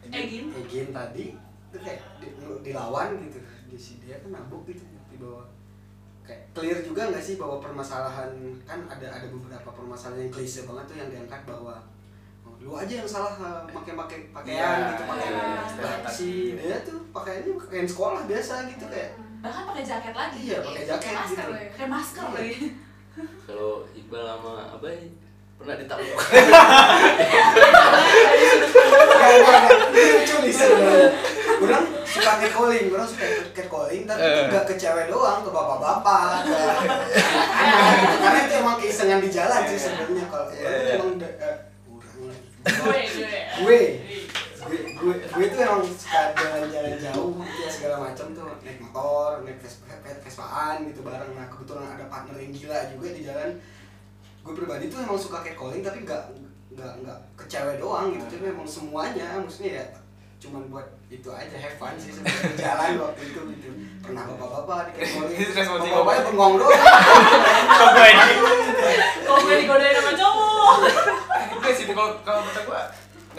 [0.07, 0.45] Egin.
[0.51, 3.39] Egin tadi itu kayak di- dilawan gitu.
[3.67, 5.47] Di si dia kan nabuk gitu di bawah.
[6.21, 8.33] Kayak clear juga nggak sih bahwa permasalahan
[8.65, 11.79] kan ada ada beberapa permasalahan yang klise banget tuh yang diangkat bahwa
[12.43, 15.47] oh, lu aja yang salah pakai pakai pakaian Iya, gitu pakai iya,
[15.77, 19.11] Nah, si dia tuh pakaiannya pakaian sekolah biasa gitu kayak
[19.41, 20.39] Bahkan pakai jaket lagi.
[20.43, 21.73] iya pakai jaket masker gitu.
[21.73, 22.35] Kayak masker Iya.
[22.37, 22.55] lagi.
[23.43, 25.11] Kalau Iqbal sama Abai
[25.57, 25.75] pernah.
[25.77, 25.85] Ini
[30.11, 31.09] lucu nih sebenarnya.
[31.61, 36.57] Orang suka catcalling, orang suka catcalling tapi itu enggak ke cewek doang, ke bapak-bapak, ke
[36.57, 36.79] anak
[38.01, 38.17] gitu.
[38.19, 40.95] Karena itu emang keisengan di jalan sih sebenarnya kalau Iya, orang iya.
[40.97, 41.57] emang eh,
[42.63, 42.99] gue,
[43.61, 43.81] gue.
[45.01, 45.17] Gue.
[45.17, 49.41] gue gue gue tuh emang suka jalan-jalan jauh gitu ya segala macam tuh naik motor
[49.49, 53.49] naik vespa vespaan gitu bareng nah kebetulan ada partner yang gila juga di jalan
[54.45, 56.23] gue pribadi tuh emang suka catcalling tapi nggak
[56.77, 59.85] nggak nggak ke cewek doang gitu tapi emang semuanya maksudnya ya
[60.41, 63.69] cuman buat itu aja have fun sih sebenarnya jalan waktu itu gitu
[64.05, 66.33] pernah bapak-bapak di catcalling responsif bapak-bapaknya bapak.
[66.33, 66.81] bengong doang
[67.71, 68.11] Kok gue?
[69.29, 70.77] Kok gue digodain sama cowok?
[71.57, 72.81] Enggak sih kalau kalau kata gue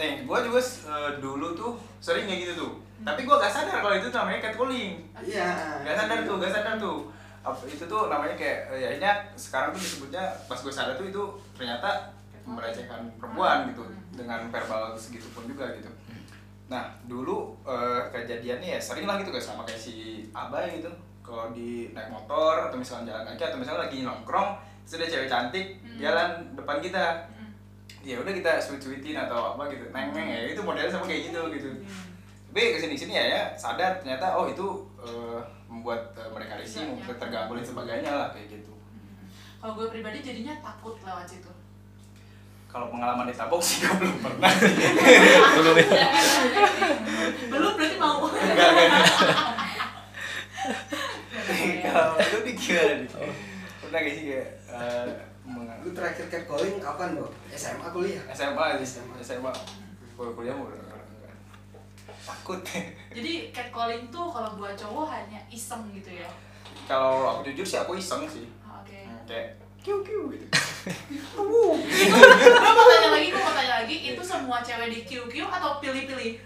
[0.02, 2.72] nih gue juga eh, dulu tuh sering kayak gitu tuh.
[3.02, 4.98] Tapi gue gak sadar kalau itu namanya catcalling.
[5.22, 5.48] Iya.
[5.86, 6.98] Gak sadar tuh gak sadar tuh.
[7.42, 11.06] Apa itu tuh namanya kayak eh, ya ini sekarang tuh disebutnya pas gue sadar tuh
[11.06, 11.22] itu
[11.54, 12.10] ternyata
[12.42, 15.86] melecehkan perempuan gitu dengan verbal segitu pun juga gitu.
[16.66, 20.90] Nah dulu eh, kejadiannya ya sering lah gitu guys sama kayak si Abai gitu.
[21.22, 25.66] Kalau di naik motor atau misalnya jalan kaki atau misalnya lagi nongkrong ada cewek cantik
[25.82, 25.98] Hmm.
[26.00, 27.04] jalan depan kita.
[27.28, 27.31] Hmm.
[28.02, 29.86] Ya udah kita sweet sweetin atau apa gitu.
[29.94, 31.70] Neng neng ya itu modelnya sama kayak gitu gitu.
[32.52, 34.66] Tapi ke sini sini ya ya sadar ternyata oh itu
[35.00, 37.22] eh, membuat eh, mereka risih Iya, membuat iya.
[37.24, 38.72] terganggu dan sebagainya lah kayak gitu.
[39.56, 41.48] Kalau gue pribadi jadinya takut lewat situ.
[42.66, 44.48] kalau pengalaman ditabok sih gue belum pernah.
[45.60, 46.08] Belum ya.
[47.52, 48.32] Belum berarti mau.
[48.32, 49.04] enggak enggak
[51.84, 53.08] kalau itu di gimana nih
[53.76, 55.04] pernah gak sih kayak eh,
[55.82, 59.50] lu terakhir catcalling kapan dong SMA kuliah SMA sih SMA
[60.14, 60.70] kuliah kuliah mau
[62.22, 62.60] takut
[63.18, 66.28] Jadi catcalling tuh kalau buat cowok hanya iseng gitu ya.
[66.86, 69.02] kalau aku jujur sih aku iseng sih Oh, Oke.
[69.02, 70.46] Hmm, kayak kiu kiu gitu
[71.32, 71.78] Gue
[72.74, 76.38] mau tanya lagi, gue mau tanya lagi, itu semua cewek di QQ atau pilih-pilih?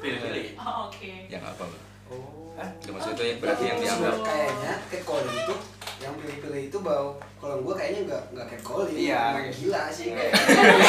[0.00, 1.28] pilih-pilih Oh, Oke.
[1.28, 1.82] Yang apa, Mbak?
[2.08, 2.68] oh Hah?
[2.78, 5.54] Itu maksudnya yang berarti yang dianggap kayaknya catcalling itu
[6.02, 7.08] yang pilih-pilih itu bau.
[7.38, 9.22] Kalau gua kayaknya nggak nggak catcalling Iya.
[9.32, 10.14] Emang gila sih Iya.
[10.18, 10.32] kayak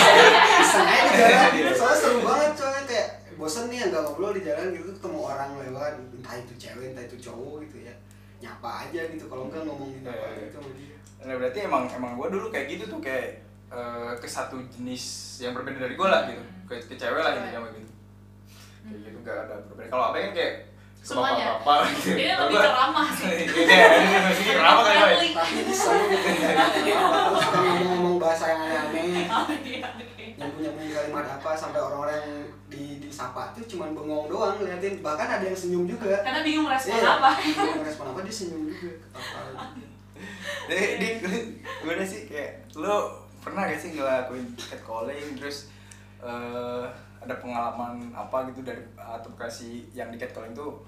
[0.64, 1.74] iseng aja di jalan.
[1.74, 5.94] Soalnya seru banget soalnya kayak bosen nih nggak ngobrol di jalan gitu ketemu orang lewat
[6.12, 7.94] entah itu cewek entah itu cowok gitu ya.
[8.40, 10.36] Nyapa aja gitu kalau enggak ngomongin apa Iya.
[10.42, 10.96] gitu sama dia.
[11.24, 15.04] Nah berarti emang emang gue dulu kayak gitu tuh kayak eh, ke satu jenis
[15.40, 16.44] yang berbeda dari gue lah gitu.
[16.64, 17.90] Ke, ke cewek lah gitu sama gitu.
[18.84, 20.54] Kayak gitu gak ada berbeda kalau apa kan kayak
[21.04, 21.60] Semuanya.
[21.60, 23.28] apa gitu Ini lebih gua- ke ramah sih.
[23.28, 25.04] Iya, ini masih ramah kan
[26.88, 30.26] ngomong-ngomong bahasa yang aneh-aneh Oh, iya, oke.
[30.34, 32.34] nyambung-nyambung kalimat apa sampai orang-orang yang
[32.68, 36.96] di disapa tuh cuman bengong doang liatin bahkan ada yang senyum juga Karena bingung respon
[36.96, 37.32] Iya, apa.
[37.38, 38.92] dia respon apa dia senyum juga.
[40.64, 41.08] Jadi, di,
[41.82, 45.68] gimana sih kayak lo pernah gak sih ngelakuin catcalling terus
[46.18, 46.86] eh,
[47.20, 50.80] ada pengalaman apa gitu dari atau kasih yang di catcalling tuh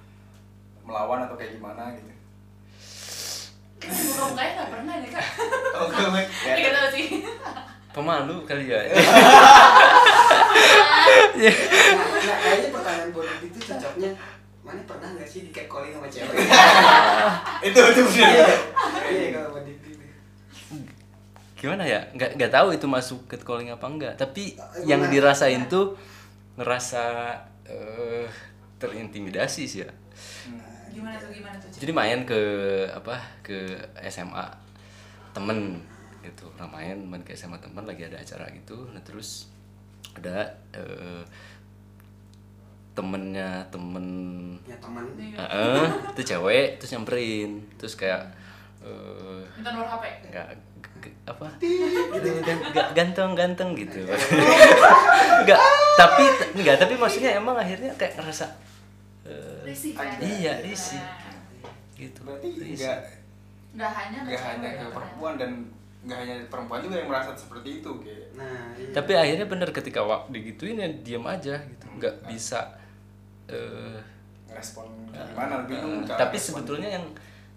[0.86, 2.12] melawan atau kayak gimana gitu?
[3.86, 5.26] Burung kayak nggak pernah deh kak.
[5.76, 7.08] Oh, gue Nggak kayak tahu sih.
[7.92, 8.92] pemalu kali ya nah,
[11.36, 11.52] nah,
[12.38, 14.12] kayaknya pertanyaan buat itu cocoknya
[14.62, 16.36] mana pernah nggak sih di catcalling sama cewek
[17.68, 18.52] itu itu bener.
[19.08, 19.90] iya kalau buat itu
[21.56, 25.14] gimana ya nggak nggak tahu itu masuk catcalling apa enggak tapi Eh, yang gimana?
[25.14, 25.96] dirasain tuh
[26.56, 27.04] ngerasa
[27.64, 28.28] eh,
[28.76, 29.90] terintimidasi sih ya
[30.96, 31.68] Gimana tuh gimana tuh?
[31.68, 31.80] Cik?
[31.82, 32.42] jadi main ke
[32.90, 34.46] apa ke SMA
[35.30, 35.76] temen
[36.22, 39.52] gitu nah main main ke SMA temen lagi ada acara gitu nah terus
[40.16, 41.22] ada eh,
[42.92, 44.06] temennya temen
[44.64, 45.44] ya teman Iya.
[45.44, 48.24] eh itu cewek terus nyamperin terus kayak
[48.80, 50.32] eh Minta nomor HP.
[50.32, 50.48] nggak
[51.04, 52.30] g- apa gitu
[52.72, 54.00] Ga- ganteng ganteng gitu
[55.44, 55.60] nggak
[55.96, 56.24] tapi
[56.56, 58.48] nggak tapi maksudnya emang akhirnya kayak ngerasa
[59.26, 60.18] eh, Risih kan?
[60.22, 61.02] iya risih.
[61.96, 62.86] Gitu Berarti Risih.
[62.86, 63.00] nggak
[63.76, 65.52] Nggak hanya ke nggak cewek hanya ya, ke perempuan dan
[66.06, 68.94] nggak hanya perempuan juga yang merasa seperti itu kayak nah iya.
[68.94, 71.86] tapi akhirnya bener ketika wak digituin ya diam aja gitu.
[71.98, 72.78] Nggak bisa
[73.50, 73.98] eh
[74.46, 75.66] ngerespon gimana?
[75.66, 76.62] bingung eh, cara tapi ngerespon.
[76.62, 77.06] sebetulnya yang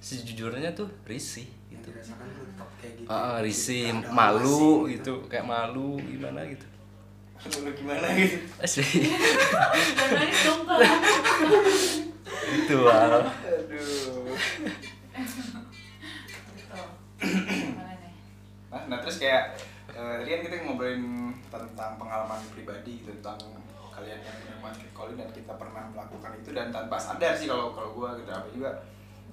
[0.00, 3.09] sejujurnya tuh risih yang gitu dirasakan tuh tetap kayak gitu.
[3.12, 6.66] Ah, risih malu masih gitu kayak malu gimana gitu
[7.46, 8.37] lu gimana gitu?
[8.59, 8.83] Asli.
[10.14, 10.62] Nangis dong
[12.48, 13.24] itu Wal.
[13.24, 13.24] aduh.
[13.68, 14.12] Gitu.
[18.68, 19.57] Nah, nah terus kayak
[19.92, 23.40] eh, tadi kan kita ngobrolin tentang pengalaman pribadi gitu, tentang
[23.88, 27.96] kalian yang menerima catcalling dan kita pernah melakukan itu dan tanpa sadar sih kalau kalau
[27.96, 28.29] gua gitu.
[28.29, 28.70] Apa juga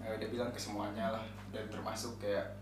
[0.06, 1.24] eh, dia bilang ke semuanya lah.
[1.52, 2.56] Dan termasuk kayak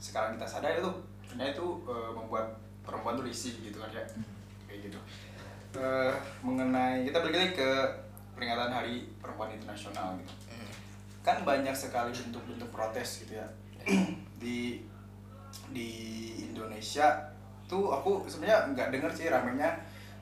[0.00, 0.90] sekarang kita sadar itu
[1.28, 2.46] ternyata itu eh, membuat
[2.86, 4.04] perempuan tuh risih gitu kan ya
[4.76, 5.00] kayak gitu.
[5.76, 7.70] Eh, mengenai kita lagi ke
[8.36, 10.34] peringatan Hari Perempuan Internasional gitu.
[11.24, 13.48] Kan banyak sekali bentuk-bentuk protes gitu ya.
[14.40, 14.84] Di
[15.72, 15.90] di
[16.44, 17.16] Indonesia
[17.66, 19.74] tuh aku sebenarnya nggak denger sih ramenya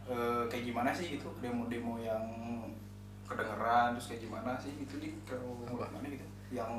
[0.09, 2.25] eh, kayak gimana sih gitu demo-demo yang
[3.25, 6.25] kedengeran terus kayak gimana sih itu di kalau mana gitu.
[6.55, 6.73] Yang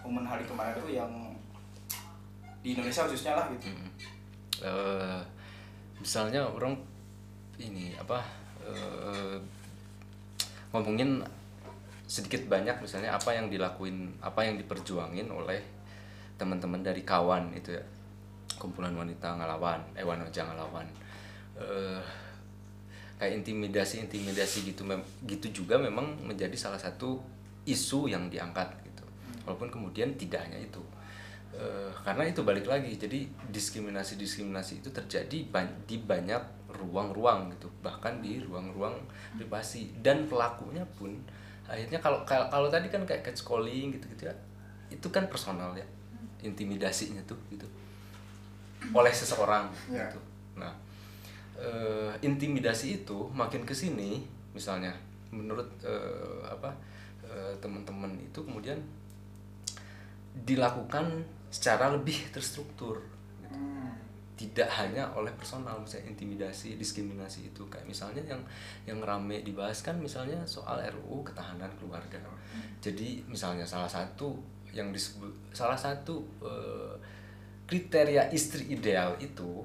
[0.00, 1.12] momen hari kemarin tuh yang
[2.62, 3.68] di Indonesia khususnya lah gitu.
[3.70, 3.90] Hmm.
[4.64, 5.20] Eh,
[6.00, 6.76] misalnya orang
[7.56, 8.20] ini apa
[8.64, 9.36] eh,
[10.72, 11.24] ngomongin
[12.06, 15.58] sedikit banyak misalnya apa yang dilakuin apa yang diperjuangin oleh
[16.36, 17.84] teman-teman dari kawan itu ya.
[18.56, 20.86] Kumpulan wanita ngelawan eh wanita ngelawan
[21.60, 22.00] eh
[23.16, 27.20] kayak intimidasi intimidasi gitu mem- gitu juga memang menjadi salah satu
[27.64, 29.04] isu yang diangkat gitu.
[29.44, 30.80] Walaupun kemudian tidak hanya itu
[31.56, 37.72] Eh, karena itu balik lagi jadi diskriminasi diskriminasi itu terjadi ban- di banyak ruang-ruang gitu
[37.80, 38.92] bahkan di ruang-ruang
[39.40, 41.16] privasi dan pelakunya pun
[41.64, 44.34] akhirnya kalau kalau, tadi kan kayak catcalling gitu-gitu ya
[44.92, 45.86] itu kan personal ya
[46.44, 47.64] intimidasinya tuh gitu
[48.92, 50.04] oleh seseorang Ya.
[50.12, 50.20] gitu
[50.60, 50.76] nah
[51.56, 54.92] eh, intimidasi itu makin ke sini misalnya
[55.32, 56.68] menurut eh, apa
[57.64, 58.76] teman-teman itu kemudian
[60.44, 61.24] dilakukan
[61.56, 63.00] secara lebih terstruktur
[63.40, 63.56] gitu.
[64.36, 67.64] tidak hanya oleh personal misalnya intimidasi diskriminasi itu.
[67.72, 68.42] Kayak misalnya yang
[68.84, 72.20] yang rame dibahas kan misalnya soal RUU ketahanan keluarga.
[72.84, 74.36] Jadi misalnya salah satu
[74.76, 76.94] yang disebut salah satu eh,
[77.64, 79.64] kriteria istri ideal itu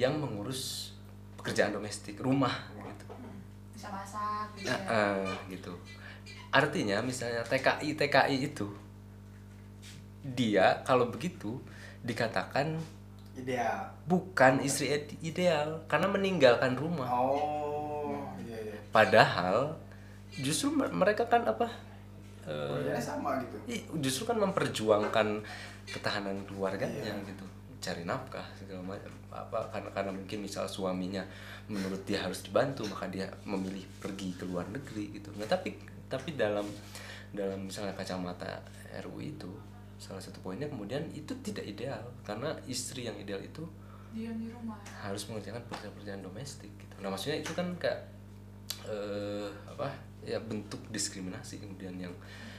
[0.00, 0.96] yang mengurus
[1.36, 3.04] pekerjaan domestik rumah gitu.
[3.76, 4.72] Bisa masak, bisa.
[4.72, 4.80] Nah,
[5.28, 5.76] eh, gitu.
[6.48, 8.83] Artinya misalnya TKI TKI itu
[10.24, 11.60] dia kalau begitu
[12.00, 12.80] dikatakan
[13.34, 13.92] ideal.
[14.04, 17.08] bukan istri ide- ideal karena meninggalkan rumah.
[17.08, 18.76] Oh iya iya.
[18.88, 19.76] Padahal
[20.34, 21.68] justru me- mereka kan apa
[22.42, 23.56] eh, Pekerjaannya sama gitu.
[23.98, 25.44] justru kan memperjuangkan
[25.86, 27.26] ketahanan keluarganya Iya.
[27.26, 27.44] gitu.
[27.80, 31.20] Cari nafkah segala macam apa karena karena mungkin misal suaminya
[31.66, 35.28] menurut dia harus dibantu maka dia memilih pergi ke luar negeri gitu.
[35.36, 36.64] Nah tapi tapi dalam
[37.28, 38.62] dalam misalnya kacamata
[39.00, 39.50] RU itu
[40.04, 43.64] salah satu poinnya kemudian itu tidak ideal karena istri yang ideal itu
[44.12, 44.76] Diam di rumah.
[45.00, 46.94] harus mengerjakan pekerjaan-pekerjaan domestik gitu.
[47.00, 48.04] Nah maksudnya itu kan kayak
[48.84, 49.88] eh, apa
[50.20, 52.14] ya bentuk diskriminasi kemudian yang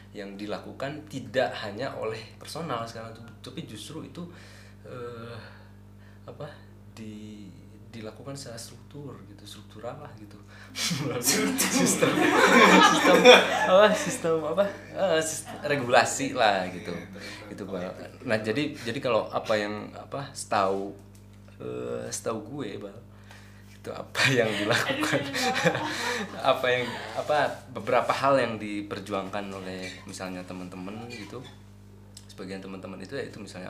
[0.10, 3.14] yang dilakukan tidak hanya oleh personal sekarang
[3.46, 4.26] tapi justru itu
[4.90, 5.38] eh,
[6.26, 6.50] apa
[6.98, 7.46] di
[7.96, 10.36] dilakukan secara struktur gitu struktural lah gitu.
[11.24, 12.12] Sistem.
[12.12, 12.12] Sistem.
[13.72, 14.66] Apa sistem apa?
[14.92, 16.92] Eh, sistem regulasi lah gitu.
[17.48, 17.96] Itu bal
[18.28, 20.92] nah jadi jadi kalau apa yang apa setahu
[21.64, 22.98] eh, setahu gue bal
[23.86, 25.22] itu apa yang dilakukan?
[26.58, 31.38] Apa yang apa beberapa hal yang diperjuangkan oleh misalnya teman-teman gitu.
[32.26, 33.70] Sebagian teman-teman itu ya itu misalnya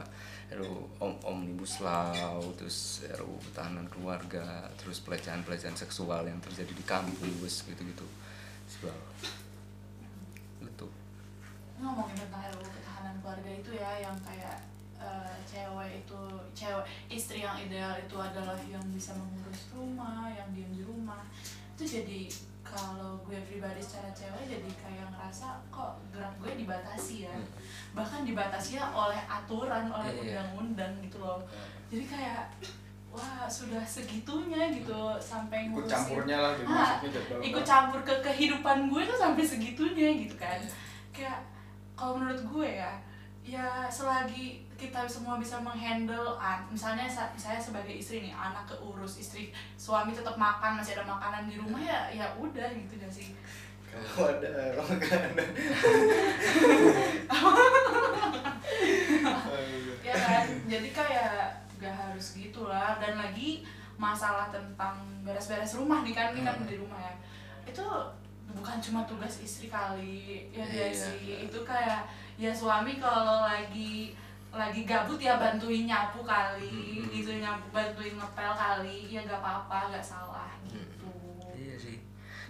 [0.54, 7.66] RUU om omnibus law terus RUU ketahanan keluarga terus pelecehan-pelecehan seksual yang terjadi di kampus
[7.66, 8.06] gitu-gitu.
[8.70, 8.98] Sebab
[10.62, 10.88] gitu
[11.82, 14.64] ngomongin tentang RUU ketahanan keluarga itu ya yang kayak
[15.02, 16.22] eh, cewek itu
[16.56, 21.28] cewek istri yang ideal itu adalah yang bisa mengurus rumah yang diam di rumah.
[21.76, 22.32] Itu jadi
[22.76, 27.36] kalau gue pribadi secara cewek jadi kayak ngerasa kok gerak gue dibatasi ya.
[27.96, 30.44] Bahkan dibatasi ya oleh aturan oleh Iya.
[30.44, 31.40] undang-undang gitu loh.
[31.88, 32.52] Jadi kayak
[33.08, 37.00] wah sudah segitunya gitu sampai ikut ngurusin campurnya lah gitu Ah,
[37.40, 40.60] ikut campur ke kehidupan gue tuh sampai segitunya gitu kan.
[41.16, 41.48] Kayak
[41.96, 42.92] kalau menurut gue ya
[43.40, 49.18] ya selagi kita semua bisa menghandle an misalnya sa- saya sebagai istri nih anak keurus
[49.18, 53.32] istri suami tetap makan masih ada makanan di rumah ya ya udah gitu gak sih?
[53.88, 55.32] Kalau ada makanan
[60.02, 60.46] ya kan?
[60.66, 61.36] Jadi kayak
[61.78, 63.64] gak harus gitulah dan lagi
[63.96, 66.68] masalah tentang beres-beres rumah nih kan ini kan Hmm.
[66.68, 67.14] di rumah ya.
[67.66, 67.86] Itu
[68.52, 70.66] bukan cuma tugas istri kali ya Iya.
[70.66, 74.16] dia sih itu kayak ya suami kalau lagi
[74.56, 77.12] lagi gabut ya bantuin nyapu kali Hmm.
[77.12, 81.12] gitu nyapu bantuin ngepel kali ya gak apa-apa gak salah gitu.
[81.52, 81.98] Iya sih.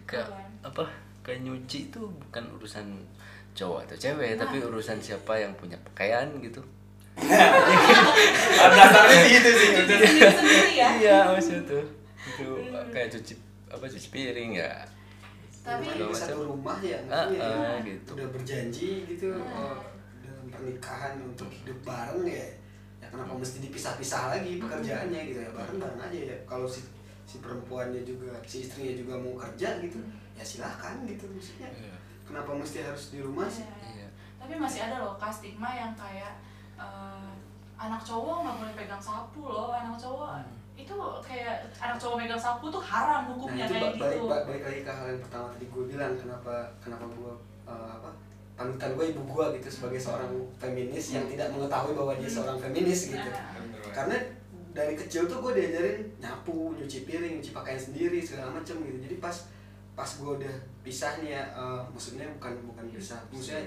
[0.05, 0.49] Kayak Keren.
[0.63, 0.85] apa
[1.21, 2.85] kayak nyuci itu bukan urusan
[3.51, 4.39] cowok atau cewek Nah.
[4.41, 6.61] tapi urusan siapa yang punya pakaian gitu.
[8.67, 10.89] Dasarnya sih gitu sih sendiri-sendiri ya.
[10.95, 11.85] Iya maksud tuh.
[12.21, 12.47] Itu
[12.91, 13.33] kayak cuci
[13.67, 14.71] apa cuci piring ya.
[15.61, 17.25] Tapi- satu rumah ya ya.
[17.41, 18.13] ah, gitu.
[18.13, 19.81] Udah berjanji gitu Ah.
[20.55, 22.47] Pernikahan untuk hidup bareng ya
[22.97, 26.37] ya kenapa mesti dipisah-pisah lagi pekerjaannya gitu ya bareng-bareng aja ya.
[26.43, 26.81] Kalau si
[27.25, 29.99] si perempuannya juga si istrinya juga mau kerja gitu
[30.33, 31.69] ya silahkan gitu maksudnya.
[31.69, 31.95] Iya.
[32.25, 33.63] kenapa mesti harus di rumah sih?
[33.63, 34.01] Iya.
[34.01, 34.07] Iya.
[34.35, 36.37] tapi masih ada loh kak stigma yang kayak
[36.75, 37.31] eh,
[37.75, 40.39] anak cowok nggak boleh pegang sapu loh anak cowok.
[40.75, 40.91] Itu
[41.23, 44.27] kayak anak cowok megang sapu tuh haram nah hukumnya itu kayak ba- balik, gitu.
[44.27, 47.33] ba- balik lagi ke hal yang pertama tadi gue bilang kenapa kenapa gue
[47.65, 48.09] eh, apa
[48.55, 53.11] panutan gue ibu gue gitu sebagai seorang feminis yang tidak mengetahui bahwa dia seorang feminis
[53.11, 53.19] gitu.
[53.19, 53.51] Nah,
[53.91, 54.15] karena
[54.71, 58.97] dari kecil tuh gue diajarin nyapu nyuci piring nyuci pakaian sendiri segala macem gitu.
[59.03, 59.35] Jadi pas
[59.95, 63.63] pas gue udah pisah nih ya eh, maksudnya bukan bukan pisah maksudnya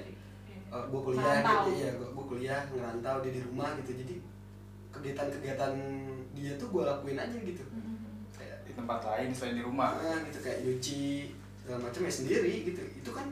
[0.68, 0.85] Iya.
[0.85, 4.05] gue kuliah dia, ya gue kuliah ngerantau dia di rumah gitu.
[4.05, 4.14] Jadi
[4.92, 5.72] kegiatan-kegiatan
[6.37, 7.64] dia tuh gue lakuin aja gitu.
[7.72, 7.96] Mm.
[8.37, 9.96] kayak di tempat lain selain di rumah.
[9.96, 12.83] Ah, gitu kayak nyuci segala macam ya sendiri gitu.
[13.01, 13.27] Itu kan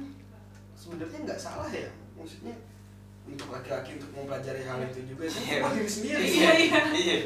[0.77, 1.89] sebenarnya nggak salah ya.
[2.15, 2.55] Maksudnya
[3.27, 5.59] untuk laki-laki untuk mempelajari hal itu juga sih Iya.
[5.59, 6.23] cuma diri sendiri.
[6.23, 6.81] Iya, iya.
[6.95, 7.17] iya.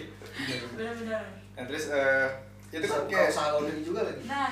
[0.73, 1.23] benar-benar.
[1.59, 2.27] Nah terus eh,
[2.71, 4.23] itu kan kayak laundry juga lagi.
[4.25, 4.49] Nah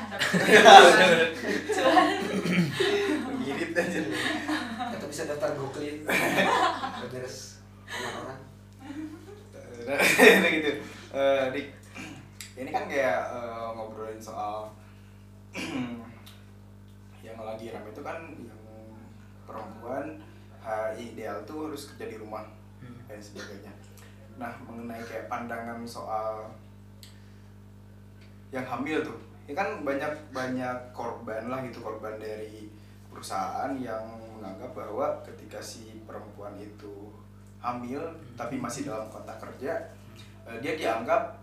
[1.72, 2.06] cuman
[3.40, 4.00] mirip aja.
[4.92, 6.04] Atau bisa daftar gokli
[7.08, 7.62] beres.
[7.88, 8.40] Orang-orang
[9.88, 10.70] nah gitu.
[11.08, 11.66] Eh, Dik
[12.60, 14.68] ini kan kayak eh, ngobrolin soal
[17.24, 18.57] yang lagi ramai itu kan yang
[19.48, 20.20] perempuan
[20.60, 22.44] eh, ideal tuh harus kerja di rumah
[23.08, 23.72] dan sebagainya.
[24.36, 26.52] Nah mengenai kayak pandangan soal
[28.52, 32.68] yang hamil tuh ini kan banyak banyak korban lah gitu korban dari
[33.08, 34.04] perusahaan yang
[34.36, 37.08] menganggap bahwa ketika si perempuan itu
[37.58, 38.00] hamil
[38.36, 39.88] tapi masih dalam kontak kerja
[40.44, 41.40] eh, dia dianggap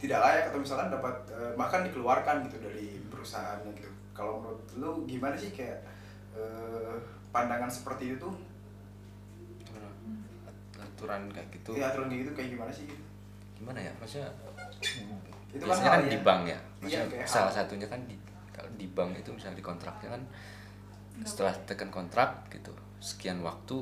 [0.00, 3.92] tidak layak atau misalkan dapat eh, bahkan dikeluarkan gitu dari perusahaannya gitu.
[4.16, 5.84] Kalau menurut lu gimana sih kayak
[6.32, 6.96] eh,
[7.30, 8.28] pandangan seperti itu.
[9.60, 9.88] Gimana?
[10.76, 11.70] aturan kayak gitu.
[11.74, 13.04] Ya aturan kayak gitu kayak gimana sih gitu?
[13.56, 13.92] gimana ya?
[14.00, 14.28] Maksudnya
[15.50, 16.08] Itu kan biasanya kan ya.
[16.08, 16.58] di bank ya?
[16.80, 17.56] Iya, maksudnya salah hal.
[17.60, 18.16] satunya kan di
[18.50, 20.22] kalau di bank itu misalnya di kontraknya kan
[21.20, 23.76] setelah tekan kontrak gitu sekian waktu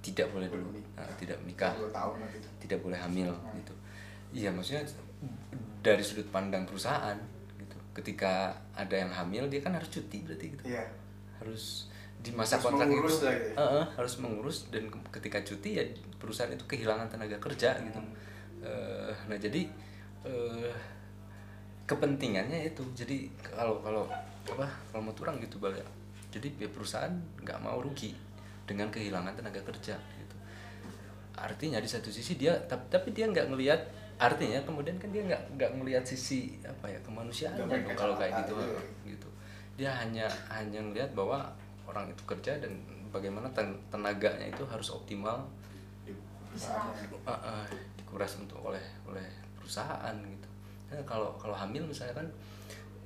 [0.00, 0.74] tidak boleh dulu.
[0.96, 1.70] nah, tidak menikah.
[1.76, 3.54] Gitu tidak boleh hamil Hmm.
[3.54, 3.74] gitu.
[4.32, 4.82] Iya maksudnya
[5.80, 7.18] dari sudut pandang perusahaan
[7.54, 7.76] gitu.
[7.92, 10.62] Ketika ada yang hamil dia kan harus cuti berarti gitu.
[10.66, 10.86] Iya.
[11.38, 11.89] Harus
[12.20, 13.38] di masa Harus kontrak mengurus itu gitu ya.
[13.56, 15.84] Eh, eh, harus mengurus dan ke- ketika cuti ya
[16.20, 18.00] perusahaan itu kehilangan tenaga kerja gitu.
[18.00, 18.12] Hmm.
[18.60, 19.64] Eh, nah jadi
[20.28, 20.72] eh,
[21.88, 24.04] kepentingannya itu jadi kalau kalau
[24.46, 25.84] apa kalau mau turang gitu bal ya.
[26.30, 27.10] Jadi pihak perusahaan
[27.42, 28.14] nggak mau rugi
[28.68, 30.36] dengan kehilangan tenaga kerja gitu.
[31.34, 33.80] Artinya di satu sisi dia tapi, tapi dia nggak ngelihat
[34.20, 37.56] artinya kemudian kan dia nggak nggak ngelihat sisi apa ya kemanusiaan
[37.96, 39.28] kalau kayak gitu kacamata, gitu.
[39.80, 41.48] Dia hanya hanya ngelihat bahwa
[41.90, 42.78] orang itu kerja dan
[43.10, 45.42] bagaimana ten- tenaganya itu harus optimal.
[46.50, 47.62] Uh, uh,
[47.94, 49.22] dikuras untuk oleh oleh
[49.54, 50.48] perusahaan gitu.
[50.90, 52.28] Nah, kalau kalau hamil misalnya kan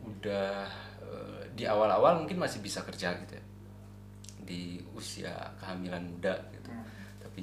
[0.00, 0.64] udah
[1.04, 3.44] eh, di awal-awal mungkin masih bisa kerja gitu ya.
[4.44, 6.72] Di usia kehamilan muda gitu.
[6.72, 6.88] Hmm.
[7.20, 7.42] tapi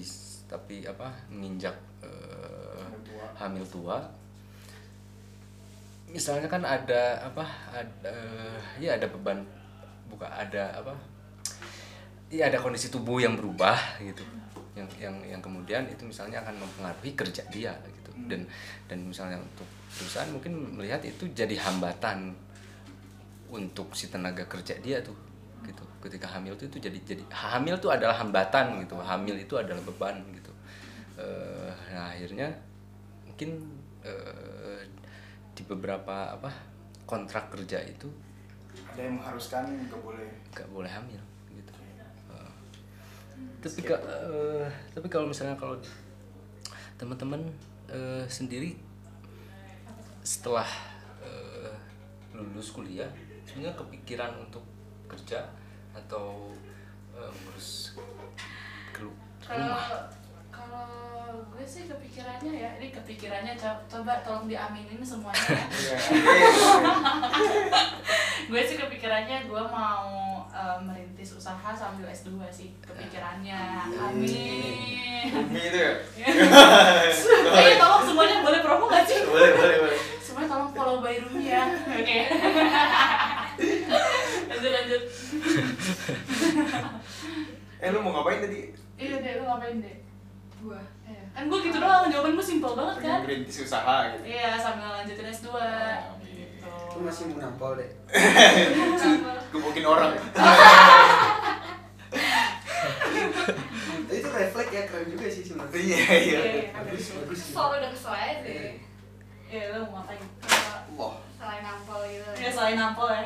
[0.49, 3.25] tapi apa menginjak eh, Hamil tua.
[3.37, 3.97] hamil tua.
[6.09, 8.13] Misalnya kan ada apa ada
[8.81, 9.45] ya ada beban
[10.09, 10.97] buka ada apa
[12.31, 14.23] ya ada kondisi tubuh yang berubah gitu.
[14.73, 18.11] Yang yang yang kemudian itu misalnya akan mempengaruhi kerja dia gitu.
[18.25, 18.47] Dan
[18.87, 22.31] dan misalnya untuk perusahaan mungkin melihat itu jadi hambatan
[23.51, 25.15] untuk si tenaga kerja dia tuh
[25.67, 25.83] gitu.
[25.99, 28.95] Ketika hamil tuh itu jadi jadi hamil tuh adalah hambatan gitu.
[29.03, 30.51] Hamil itu adalah beban gitu.
[31.19, 32.47] Eh, nah akhirnya
[33.27, 33.59] mungkin
[34.07, 34.87] eh,
[35.51, 36.49] di beberapa apa
[37.03, 38.07] kontrak kerja itu
[38.71, 40.29] ada yang mengharuskan nggak boleh?
[40.55, 41.21] nggak boleh hamil
[43.61, 45.77] tapi ka- eh, tapi kalau misalnya kalau
[46.97, 47.41] teman-teman
[47.87, 48.77] eh, sendiri
[50.21, 50.67] setelah
[51.21, 51.73] eh,
[52.33, 53.09] lulus kuliah
[53.45, 54.63] sebenarnya kepikiran untuk
[55.05, 55.45] kerja
[55.93, 56.53] atau
[57.13, 57.97] eh, ngurus
[58.93, 59.13] kalau
[59.45, 60.09] rumah
[60.61, 65.41] kalau gue sih kepikirannya ya ini kepikirannya co- coba tolong diaminin semuanya.
[65.41, 65.65] Ya.
[65.71, 65.97] Iya.
[68.51, 70.09] gue sih kepikirannya gue mau
[70.45, 73.87] eh, merintis usaha sambil S2 sih kepikirannya.
[73.89, 75.25] Amin.
[75.31, 75.93] Bumi itu ya?
[77.55, 79.23] Eh tolong semuanya boleh promo gak sih?
[79.23, 79.99] Boleh boleh boleh.
[80.19, 81.63] Semuanya tolong follow by Rumi ya.
[81.87, 82.19] Oke.
[84.47, 85.01] Lanjut lanjut.
[87.79, 88.59] Eh lu mau ngapain tadi?
[88.97, 89.97] Iya deh lu ngapain deh
[90.61, 91.23] gua Iya.
[91.31, 95.27] kan gue gitu doang jawaban gue simpel banget kan Merintis usaha gitu iya sambil lanjutin
[95.27, 96.21] S2 Amin.
[96.23, 97.87] gitu Lu masih mau nampol deh.
[99.49, 100.11] Gebukin orang
[104.11, 105.71] itu refleks ya keren juga sih sebenarnya.
[105.73, 107.39] Iya iya Iya, iya, Bagus, bagus.
[107.47, 108.75] selalu udah kesel aja sih
[109.47, 110.21] Iya, lu mau ngapain?
[110.93, 113.23] Wah selain nampol gitu Ya selain nampol ya.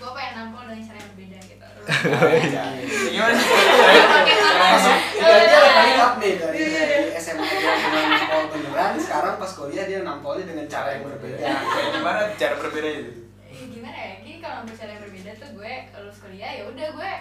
[0.00, 1.66] Gua pengen nampol dengan cara yang berbeda gitu
[3.12, 3.48] Gimana sih?
[3.50, 4.60] Pakai tangan.
[4.60, 7.72] Langsung Iya, dia ada kali up nih dari, Iya, iya, dari SMA dia
[8.08, 11.36] nampol beneran, sekarang pas kuliah dia nampolnya dengan cara yang berbeda.
[11.40, 13.12] Kayak gimana cara berbeda itu?
[13.44, 17.12] Eh, gimana ya gini kalau cara yang berbeda tuh gue lulus kuliah ya udah gue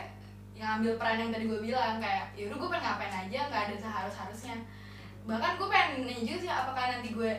[0.56, 3.64] yang ambil peran yang tadi gue bilang kayak ya udah gue pengen ngapain aja nggak
[3.72, 4.56] ada seharus harusnya
[5.24, 7.32] bahkan gue pengen nanya juga sih apakah nanti gue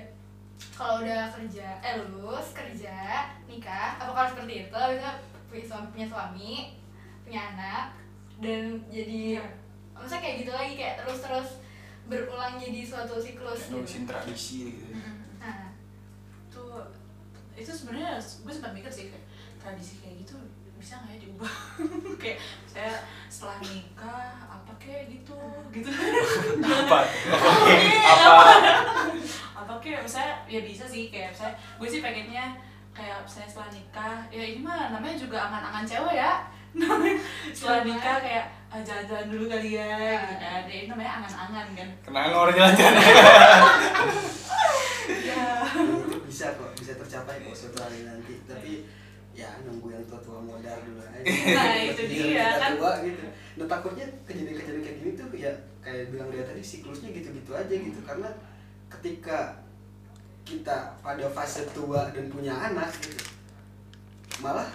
[0.72, 5.10] kalau udah kerja eh lulus kerja nikah apakah harus seperti itu bisa
[5.50, 6.50] punya suami punya suami
[7.26, 7.84] punya anak
[8.38, 9.42] dan jadi
[9.92, 11.48] maksudnya kayak gitu lagi kayak terus terus
[12.08, 13.76] berulang jadi suatu siklus gitu.
[13.78, 14.86] Nulisin tradisi gitu.
[15.38, 15.70] Nah.
[16.50, 16.88] Tuh
[17.54, 19.26] itu sebenarnya gue sempat mikir sih kayak
[19.60, 20.34] tradisi kayak gitu
[20.80, 21.54] bisa nggak ya diubah?
[22.24, 25.36] Kayak saya setelah nikah apa kayak gitu
[25.76, 25.92] gitu.
[26.64, 26.98] Apa?
[27.68, 28.44] Iya, Apa?
[29.60, 29.72] apa?
[29.84, 32.56] Kayak misalnya ya bisa sih kayak saya gue sih pengennya
[33.00, 36.32] kayak saya setelah nikah ya ini mah namanya juga angan-angan cewek ya
[36.80, 37.16] namanya
[37.56, 39.88] setelah nikah kayak ah, jalan-jalan dulu kali ya
[40.20, 43.02] gitu kan ya, ini namanya angan-angan kan Kenapa orang jalan-jalan?
[45.30, 45.42] ya
[46.30, 48.38] bisa kok, bisa tercapai kok suatu hari nanti.
[48.46, 48.72] Tapi
[49.34, 51.20] ya nunggu yang tua-tua modal dulu aja.
[51.26, 52.78] Nah, itu dia, kan.
[52.78, 53.24] Tua, gitu.
[53.58, 58.00] Nah takutnya kejadian-kejadian kayak gini tuh ya kayak bilang dia tadi siklusnya gitu-gitu aja gitu
[58.06, 58.30] karena
[58.88, 59.58] ketika
[60.42, 63.24] kita pada fase tua dan punya anak gitu.
[64.40, 64.68] Malah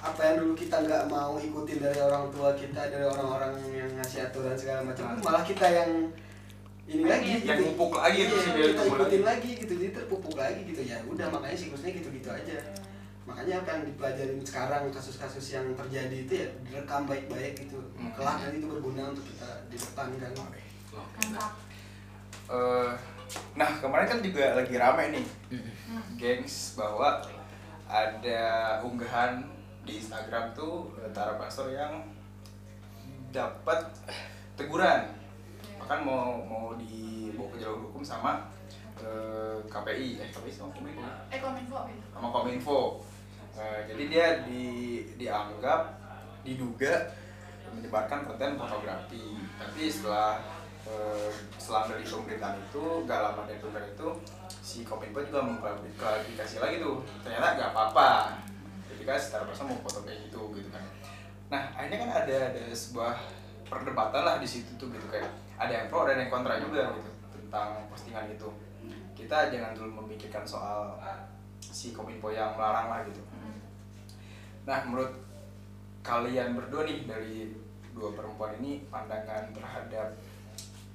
[0.00, 4.24] apa yang dulu kita nggak mau ikutin dari orang tua kita dari orang-orang yang ngasih
[4.24, 5.90] aturan segala macam itu malah kita yang
[6.88, 7.64] ini lagi Yang gitu.
[7.76, 9.28] ngupuk lagi Iya, dia kita itu ikutin mulai.
[9.28, 10.80] lagi gitu jadi terpupuk lagi gitu.
[10.82, 12.56] Ya udah makanya siklusnya gitu-gitu aja.
[13.28, 17.76] Makanya apa yang dipelajarin sekarang kasus-kasus yang terjadi itu ya direkam baik-baik gitu.
[18.00, 18.08] Hmm.
[18.16, 20.32] kelak nanti itu berguna untuk kita di depan kan.
[20.96, 21.52] Mantap.
[22.48, 22.90] Eh,
[23.56, 25.26] Nah kemarin kan juga lagi rame nih.
[26.16, 27.20] Gengs bahwa
[27.88, 28.42] ada
[28.84, 29.44] unggahan
[29.88, 32.04] di Instagram tuh eh, Tara Basro yang
[33.32, 33.88] dapat
[34.56, 35.08] teguran.
[35.80, 38.44] Bahkan mau mau dibawa ke jalur hukum sama
[39.00, 41.78] eh, KPI eh KPI sama Kominfo eh kominfo.
[42.12, 42.80] Sama Kominfo.
[43.58, 44.64] Eh, jadi dia di
[45.16, 45.96] dianggap
[46.44, 47.10] diduga
[47.72, 49.36] menyebarkan konten pornografi.
[49.56, 50.40] Tapi setelah
[51.58, 54.08] setelah dari pemberitaan itu gak lama dari pemberitaan itu
[54.64, 57.04] si Kominfo juga mengklarifikasi lagi tuh.
[57.24, 58.10] Ternyata gak apa-apa.
[58.88, 60.84] Ketika secara personal mau foto kayak gitu gitu kan.
[61.52, 63.14] Nah akhirnya kan ada ada sebuah
[63.68, 65.06] perdebatan lah di situ tuh gitu.
[65.12, 65.28] Kayak
[65.60, 68.48] ada yang pro dan yang kontra juga gitu tentang postingan itu.
[69.12, 70.96] Kita jangan dulu memikirkan soal
[71.60, 73.20] si kominfo yang melarang lah gitu.
[74.64, 75.12] Nah menurut
[76.00, 77.52] kalian berdua nih dari
[77.92, 80.14] dua perempuan ini pandangan terhadap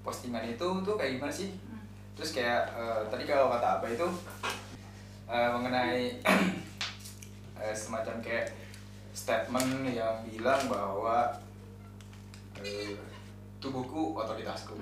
[0.03, 1.55] postingan itu tuh kayak gimana sih?
[2.13, 4.07] Terus kayak eh, tadi kalau kata apa itu
[5.31, 6.21] eh, mengenai
[7.63, 8.53] eh, semacam kayak
[9.15, 11.31] statement yang bilang bahwa
[12.59, 12.99] eh,
[13.63, 14.75] tubuhku otoritasku.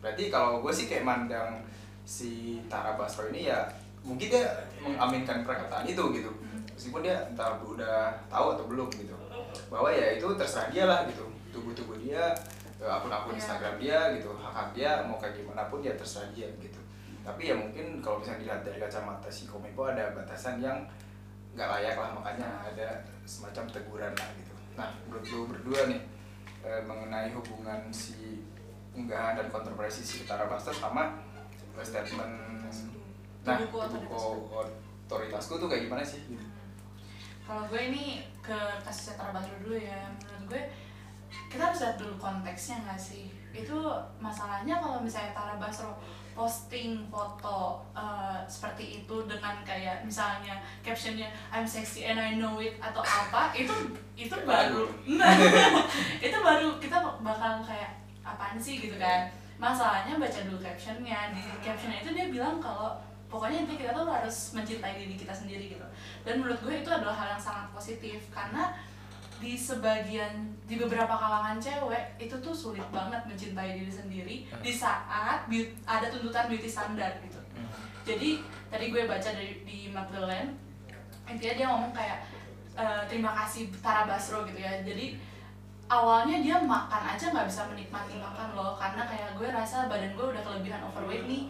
[0.00, 1.60] Berarti kalau gue sih kayak mandang
[2.06, 3.66] si Tara Basro ini ya
[4.06, 4.46] mungkin dia
[4.80, 6.30] mengaminkan perkataan itu gitu.
[6.72, 9.12] Meskipun dia entah udah tahu atau belum gitu.
[9.68, 11.26] Bahwa ya itu terserah dia lah gitu.
[11.50, 12.32] Tubuh-tubuh dia
[12.86, 13.38] eh, akun-akun Iya.
[13.42, 16.78] Instagram dia gitu hak-hak dia mau kayak gimana pun ya terserah dia gitu.
[17.26, 20.86] Tapi ya mungkin kalau misalnya dilihat dari kacamata si Kominfo ada batasan yang
[21.58, 24.54] nggak layak lah makanya ada semacam teguran lah gitu.
[24.78, 26.00] Nah menurut lu berdua nih
[26.62, 28.46] eh, mengenai hubungan si
[28.94, 31.18] unggahan dan kontroversi si Tara Basro sama
[31.82, 32.32] statement
[33.44, 34.56] nah tubuhku
[35.06, 36.24] otoritasku tuh kayak gimana sih?
[37.46, 40.10] Kalau gue ini ke kasusnya Tara Basro dulu ya.
[40.18, 40.62] Menurut gue
[41.48, 43.32] kita harus lihat dulu konteksnya nggak sih?
[43.50, 45.96] Itu masalahnya kalau misalnya Tara Basro
[46.36, 52.76] posting foto eh, seperti itu dengan kayak misalnya captionnya I'm sexy and I know it
[52.76, 53.72] atau apa itu
[54.16, 54.84] itu baru.
[56.26, 58.80] Itu baru kita bakal kayak apaan sih?
[58.80, 59.32] gitu kan.
[59.56, 61.32] Masalahnya baca dulu captionnya.
[61.32, 62.96] Di captionnya itu dia bilang kalau
[63.28, 65.86] pokoknya intinya kita tuh harus mencintai diri kita sendiri gitu.
[66.24, 68.72] Dan menurut gue itu adalah hal yang sangat positif karena
[69.36, 75.44] di sebagian di beberapa kalangan cewek itu tuh sulit banget mencintai diri sendiri di saat
[75.84, 77.38] ada tuntutan beauty standar gitu.
[78.06, 78.40] Jadi
[78.72, 80.56] tadi gue baca dari di Magdalene
[81.26, 82.18] intinya dia ngomong kayak
[82.78, 84.80] eh, terima kasih Tara Basro gitu ya.
[84.80, 85.18] Jadi
[85.86, 90.26] awalnya dia makan aja nggak bisa menikmati makan loh karena kayak gue rasa badan gue
[90.32, 91.44] udah kelebihan overweight nih.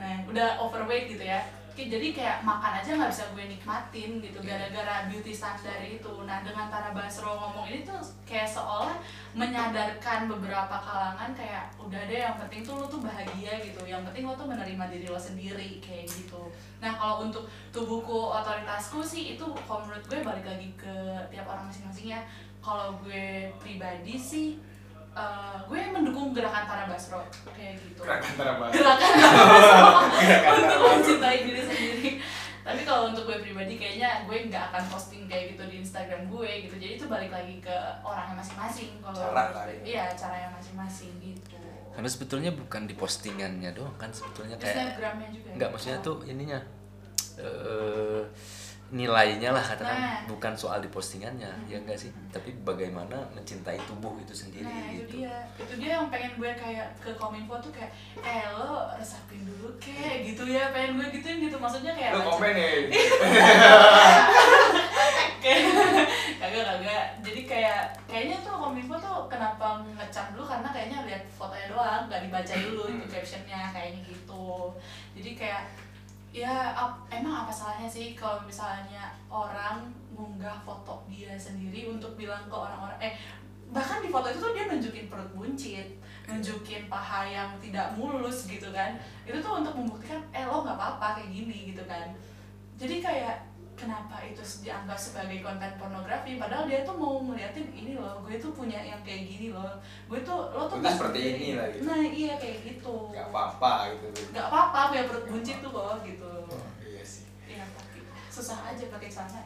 [0.00, 1.44] Nah udah overweight gitu ya
[1.86, 6.10] jadi kayak makan aja nggak bisa gue nikmatin gitu gara-gara beauty standar itu.
[6.26, 8.98] Nah dengan Tara Basro ngomong ini tuh kayak seolah
[9.38, 13.78] menyadarkan beberapa kalangan kayak udah deh yang penting tuh lo tuh bahagia gitu.
[13.86, 16.50] Yang penting lo tuh menerima diri lo sendiri kayak gitu.
[16.82, 20.94] Nah kalau untuk tubuhku otoritasku sih itu kalau menurut gue balik lagi ke
[21.30, 22.26] tiap orang masing-masing ya.
[22.58, 24.58] Kalau gue pribadi sih
[25.18, 28.00] eh, gue mendukung gerakan Tara Basro kayak gitu.
[28.00, 28.74] Gerakan Tara Basro.
[28.74, 29.82] Gerakan Tara Basro.
[30.54, 32.10] Untuk mencintai diri sendiri.
[32.60, 36.68] Tapi kalau untuk gue pribadi kayaknya gue nggak akan posting kayak gitu di Instagram gue
[36.68, 36.76] gitu.
[36.76, 37.72] Jadi itu balik lagi ke
[38.04, 39.00] orangnya masing-masing.
[39.00, 39.80] Kalau Cara ya.
[39.82, 41.56] iya caranya masing-masing gitu.
[41.96, 46.04] Karena sebetulnya bukan di postingannya doang kan sebetulnya kayak Instagramnya juga nggak maksudnya Oh.
[46.04, 46.60] tuh ininya
[47.38, 48.22] eh
[48.88, 49.92] nilainya lah katakan.
[49.94, 50.20] Nah.
[50.24, 52.08] bukan soal di postingannya ya enggak sih.
[52.28, 55.12] Tapi bagaimana mencintai tubuh itu sendiri Nah itu gitu.
[55.20, 59.68] dia, itu dia yang pengen gue kayak ke kominfo tuh kayak, eh lo resapin dulu
[59.76, 62.88] kek gitu ya, pengen gue gituin gitu, maksudnya kayak lu baca- komen nih
[65.38, 65.62] kayak
[66.38, 70.44] kagak kagak, jadi kayak kayaknya tuh kominfo tuh kenapa ngecam dulu?
[70.44, 74.72] Karena kayaknya lihat fotonya doang, nggak dibaca dulu itu captionnya kayaknya gitu,
[75.14, 75.62] jadi kayak
[76.28, 82.44] ya ap- emang apa salahnya sih kalau misalnya orang ngunggah foto dia sendiri untuk bilang
[82.46, 82.98] ke orang-orang?
[83.00, 83.12] Eh
[83.68, 85.84] bahkan di foto itu tuh dia nunjukin perut buncit
[86.28, 88.96] nunjukin paha yang tidak mulus gitu kan.
[89.24, 92.12] Itu tuh untuk membuktikan eh lo nggak apa-apa kayak gini gitu kan.
[92.76, 93.42] Jadi kayak
[93.78, 98.50] kenapa itu dianggap sebagai konten pornografi padahal dia tuh mau ngeliatin ini loh gue tuh
[98.52, 99.78] punya yang kayak gini loh.
[100.10, 101.86] Gue tuh lo tuh nggak seperti ini lah gitu.
[101.86, 103.14] nah iya kayak gitu.
[103.14, 104.06] Nggak apa-apa gitu.
[104.34, 106.32] Nggak apa-apa punya perut buncit tuh kok gitu.
[106.82, 107.24] Iya sih.
[107.46, 107.98] Iya, tapi
[108.28, 109.40] susah aja pakai celana.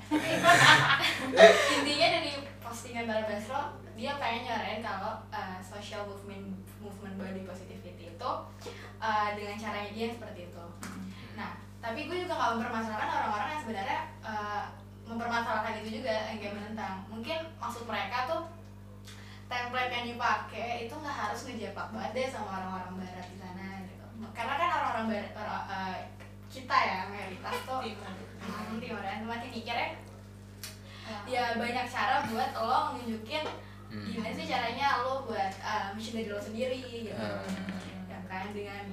[1.79, 3.63] intinya dari postingan Tara Basro
[3.93, 8.33] dia pengen nyarain kalau uh, social movement movement body positivity itu
[8.99, 10.65] uh, dengan caranya dia seperti itu.
[11.37, 14.63] Nah tapi gue juga gak mempermasalahkan orang-orang yang sebenarnya uh,
[15.03, 18.43] mempermasalahkan itu juga yang kayak menentang mungkin maksud mereka tuh
[19.51, 24.05] template yang dipakai itu nggak harus ngejepak banget deh sama orang-orang barat di sana gitu.
[24.33, 25.97] Karena kan orang-orang barat orang, uh,
[26.49, 27.81] kita ya mayoritas tuh
[28.43, 29.95] Hmm, timur-timur masih mikirnya
[31.31, 31.55] ya.
[31.55, 33.47] Banyak cara buat lo nunjukin
[33.93, 34.09] Hmm.
[34.09, 37.13] gimana sih caranya lo buat uh, mencintai diri lo sendiri gitu.
[37.13, 38.09] Hmm.
[38.09, 38.89] ya kan dengan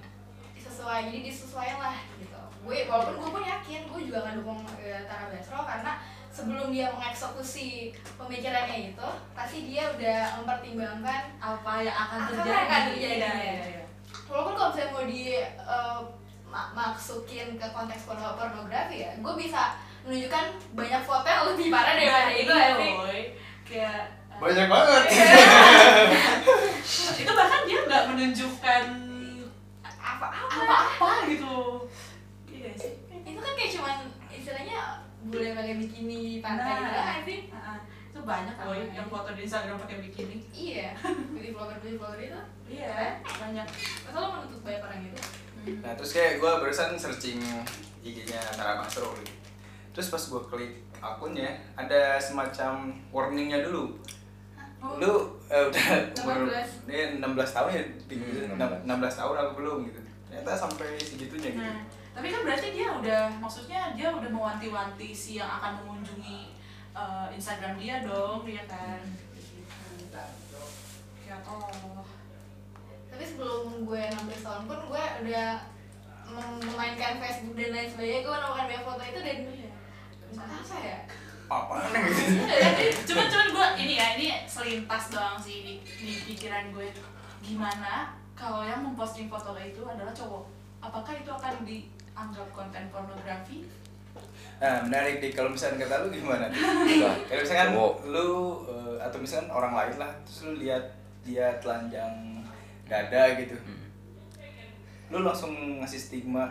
[0.60, 2.29] sesuai jadi disesuaikan lah gitu
[2.60, 5.92] gue walaupun gue pun yakin gue juga nggak dukung uh, Tara Basro karena
[6.30, 7.70] sebelum dia mengeksekusi
[8.14, 12.60] pemikirannya itu pasti dia udah mempertimbangkan Apa yang akan Apa yang terjadi?
[12.62, 13.34] akan terjadi, Iya, ya.
[13.34, 13.84] iya, iya.
[14.26, 15.24] walaupun kalau misalnya mau di
[15.60, 16.00] uh,
[16.46, 21.94] ma- maksukin ke konteks porno- pornografi ya gue bisa menunjukkan banyak foto yang lebih parah
[21.94, 23.22] daripada Nah, itu iya, nanti woy.
[23.64, 24.00] Kayak
[24.36, 25.04] banyak banget
[27.20, 28.84] itu bahkan dia nggak menunjukkan
[29.84, 31.86] apa-apa apa-apa gitu
[33.60, 33.98] kayak cuman
[34.30, 34.78] istilahnya
[35.22, 36.80] boleh pakai bikini pantai Nah.
[36.80, 37.40] gitu kan sih?
[37.52, 40.38] Ah, itu banyak loh Ah, yang foto di Instagram pakai bikini.
[40.50, 40.96] Iya
[41.34, 42.42] beauty vlogger beauty vlogger itu.
[42.72, 43.68] Iya banyak.
[44.02, 45.20] Masa lo menuntut banyak orang gitu?
[45.78, 47.44] Nah terus kayak gue barusan searching
[48.00, 49.36] IG-nya Tara Basro gitu.
[49.90, 54.00] terus pas gue klik akunnya ada semacam warningnya dulu.
[54.80, 54.96] Oh.
[54.96, 55.12] lu
[55.46, 55.88] eh, udah
[56.24, 56.88] umur 16.
[56.88, 58.88] ini 16 tahun ya tinggi Hmm, 16
[59.20, 60.00] tahun apa belum gitu.
[60.26, 61.60] Ternyata sampai segitunya gitu.
[61.60, 66.54] Nah, tapi kan berarti dia udah maksudnya dia udah mewanti-wanti si yang akan mengunjungi
[66.92, 69.00] uh, Instagram dia dong, dia kan.
[69.96, 70.24] Gitu.
[71.30, 72.06] Ya Allah.
[73.10, 75.50] tapi sebelum gue 16 tahun pun gue udah
[76.30, 79.38] mem- memainkan Facebook dan lain sebagainya gue menemukan banyak foto itu dan
[80.40, 81.00] apa ya
[81.50, 86.94] apa gitu cuman cuman gue ini ya ini selintas doang sih di, di pikiran gue
[87.42, 90.46] gimana kalau yang memposting foto itu adalah cowok
[90.80, 91.66] apakah itu akan
[92.20, 93.64] dianggap konten pornografi?
[94.60, 96.52] Nah menarik nih kalau misalnya kata lu gimana?
[97.32, 97.94] Kalau misalkan Cowok.
[98.12, 98.28] lu
[98.68, 100.84] eh, atau misalkan orang lain lah terus lu lihat
[101.24, 102.44] dia telanjang
[102.84, 103.56] dada gitu.
[103.56, 103.88] Hmm.
[105.10, 106.44] lu langsung ngasih stigma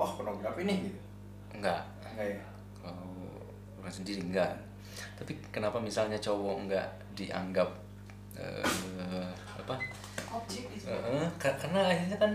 [0.00, 1.00] oh pornografi nih gitu?
[1.60, 1.84] Enggak.
[2.00, 2.44] Enggak ya?
[2.80, 3.12] Kalau
[3.84, 4.56] orang sendiri enggak.
[5.20, 7.68] Tapi kenapa misalnya cowok enggak dianggap
[8.40, 9.28] eh,
[9.60, 9.76] apa?
[10.32, 10.88] Objek gitu
[11.36, 12.32] ka- karena akhirnya kan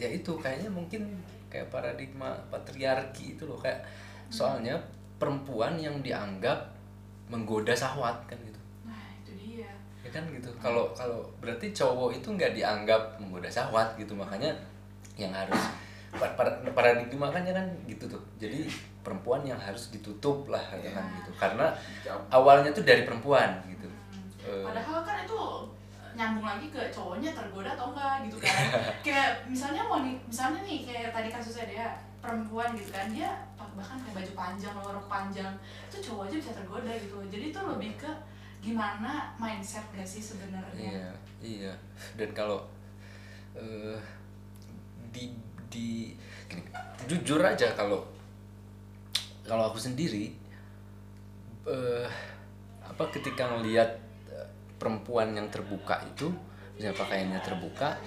[0.00, 1.20] ya itu kayaknya mungkin
[1.52, 3.84] kayak paradigma patriarki itu loh kayak
[4.32, 4.72] soalnya
[5.20, 6.56] perempuan yang dianggap
[7.28, 8.56] menggoda syahwat kan gitu.
[8.88, 9.68] Nah itu dia.
[10.00, 10.48] Ya kan gitu.
[10.56, 14.48] Kalau kalau berarti cowok itu nggak dianggap menggoda syahwat gitu makanya
[15.20, 15.60] yang harus
[16.16, 18.22] pa- para- paradigma makanya kan gitu tuh.
[18.40, 18.64] Jadi
[19.04, 21.30] perempuan yang harus ditutup lah katakan gitu.
[21.36, 21.68] Karena
[22.32, 23.88] awalnya tuh dari perempuan gitu.
[24.40, 25.38] Eh, Padahal kan itu
[26.16, 28.64] nyambung lagi ke cowoknya tergoda atau enggak gitu kan.
[29.06, 31.86] kayak misalnya wanita, misalnya nih kayak tadi kasusnya dia
[32.20, 33.32] perempuan gitu kan dia
[33.70, 35.54] bahkan kayak baju panjang, rok panjang
[35.86, 37.16] itu cowok aja bisa tergoda gitu.
[37.30, 38.10] Jadi itu lebih ke
[38.60, 40.74] gimana mindset gak sih sebenarnya?
[40.76, 41.72] Iya, iya.
[42.18, 42.66] Dan kalau
[43.54, 43.98] eh
[45.10, 45.32] di
[45.70, 46.14] di
[46.50, 46.62] gini,
[47.06, 48.02] jujur aja kalau
[49.46, 50.34] kalau aku sendiri
[51.66, 52.06] eh
[52.82, 53.99] apa ketika ngelihat
[54.80, 56.32] perempuan yang terbuka itu
[56.74, 58.00] misalnya pakaiannya terbuka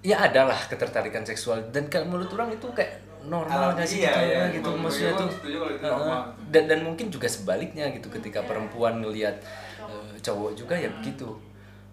[0.00, 4.20] ya adalah ketertarikan seksual dan kalau menurut orang itu kayak normal nggak sih iya, gitu,
[4.26, 4.42] iya.
[4.48, 5.30] gitu Gua- maksudnya gua tuh
[5.78, 6.20] normal.
[6.48, 9.36] dan dan mungkin juga sebaliknya gitu ketika perempuan ngelihat
[9.78, 11.28] eh, cowok juga ya begitu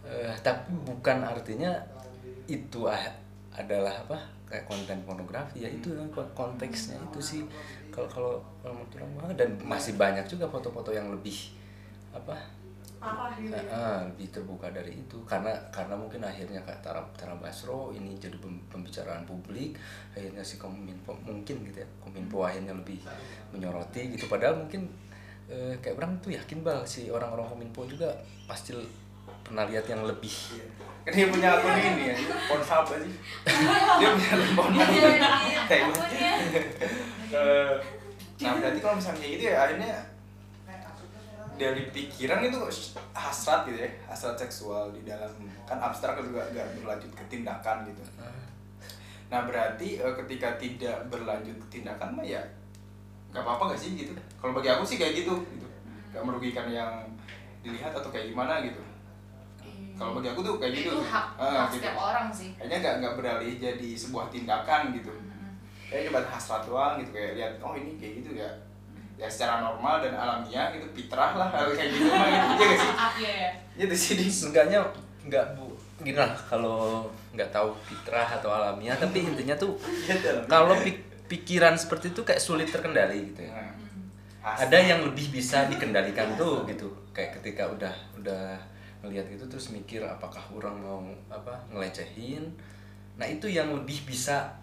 [0.07, 1.67] Eh, tapi bukan artinya
[2.47, 3.11] itu ah-
[3.51, 4.15] adalah apa
[4.47, 5.91] kayak konten pornografi ya itu
[6.31, 7.41] konteksnya itu sih
[7.91, 11.51] kalau kalau menurut orang dan masih banyak juga foto-foto yang lebih
[12.15, 12.39] apa
[13.09, 13.63] Parah gitu ya.
[13.63, 15.17] eh, lebih terbuka dari itu.
[15.23, 19.79] Karena karena mungkin akhirnya kayak Tara, Tara Basro ini jadi pem- pembicaraan publik.
[20.11, 22.99] Akhirnya si kominfo mungkin gitu ya kominfo akhirnya lebih
[23.49, 24.27] menyoroti gitu.
[24.27, 24.91] Padahal mungkin
[25.47, 28.11] eh, kayak orang tuh yakin bal si orang-orang kominfo juga
[28.43, 28.75] pasti
[29.43, 30.31] pernah lihat yang lebih.
[30.51, 30.67] Iya.
[31.07, 32.15] kan dia punya akun ini ya
[32.51, 33.07] Pornhub aja.
[33.99, 36.01] Dia punya akun Pornhub Iya, iya, Kayak gitu.
[37.27, 37.75] Eh,
[38.39, 39.91] nah berarti kalau misalnya gitu ya akhirnya
[41.57, 42.57] dari pikiran itu
[43.11, 45.29] hasrat gitu ya hasrat seksual di dalam.
[45.65, 48.01] Kan abstrak juga gak berlanjut ke tindakan gitu.
[49.27, 52.39] Nah berarti eh, ketika tidak berlanjut ke tindakan mah ya
[53.27, 54.13] nggak apa-apa gak sih gitu?
[54.39, 55.67] Kalau bagi aku sih kayak gitu gitu.
[56.09, 57.03] Gak merugikan yang
[57.59, 58.79] dilihat atau kayak gimana gitu.
[59.97, 60.93] Kalau bagi aku tuh kayak gitu.
[60.93, 61.81] itu hak, Ah, hak gitu.
[61.81, 62.53] setiap orang sih.
[62.53, 65.09] kayaknya nggak nggak beralih jadi sebuah tindakan gitu.
[65.89, 68.49] Kayak cuma hasrat doang gitu kayak lihat oh ini kayak gitu ya
[69.17, 72.45] ya secara normal dan alamiah gitu fitrah lah hal kayak gitu mah gitu.
[72.53, 72.91] Iya gak sih?
[72.93, 73.51] Ah, iya ya.
[73.85, 74.79] itu sih di seenggaknya
[75.25, 75.73] nggak bu.
[75.97, 79.73] Gini lah kalau nggak tahu fitrah atau alamiah tapi intinya tuh
[80.45, 83.57] kalau pik- pikiran seperti itu kayak sulit terkendali gitu ya.
[84.47, 86.87] Ada yang lebih bisa dikendalikan tuh gitu.
[87.11, 88.55] Kayak ketika udah udah
[89.01, 92.45] ngelihat gitu terus mikir apakah orang mau apa ngelecehin.
[93.17, 94.53] Nah itu yang lebih bisa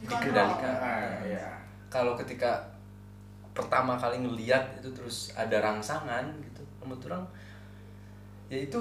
[0.00, 0.74] dikendalikan.
[0.80, 1.44] Ah, iya.
[1.88, 2.56] kalau ketika
[3.58, 7.24] pertama kali ngelihat itu terus ada rangsangan gitu menurut orang
[8.46, 8.80] ya itu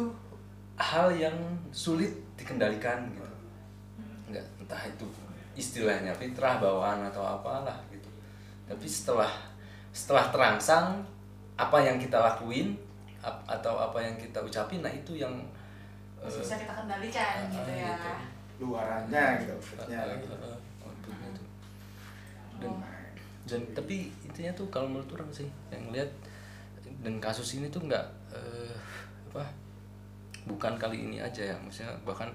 [0.78, 1.34] hal yang
[1.74, 3.26] sulit dikendalikan gitu
[4.30, 5.06] nggak entah itu
[5.58, 8.06] istilahnya fitrah bawaan atau apalah gitu
[8.70, 9.34] tapi setelah
[9.90, 11.02] setelah terangsang
[11.58, 12.78] apa yang kita lakuin
[13.26, 15.34] ap- atau apa yang kita ucapin nah itu yang
[16.22, 17.90] Masih eh, bisa kita kendalikan ah, gitu ya.
[17.98, 18.12] gitu.
[18.62, 20.36] luarannya gitu outputnya eh, gitu.
[20.38, 21.48] eh, eh, outputnya tuh.
[22.62, 22.97] dan Oh.
[23.48, 26.12] Dan tapi intinya tuh kalau menurut orang sih yang lihat
[27.04, 28.76] dan kasus ini tuh nggak eh,
[29.32, 29.44] apa
[30.48, 32.32] bukan kali ini aja ya maksudnya bahkan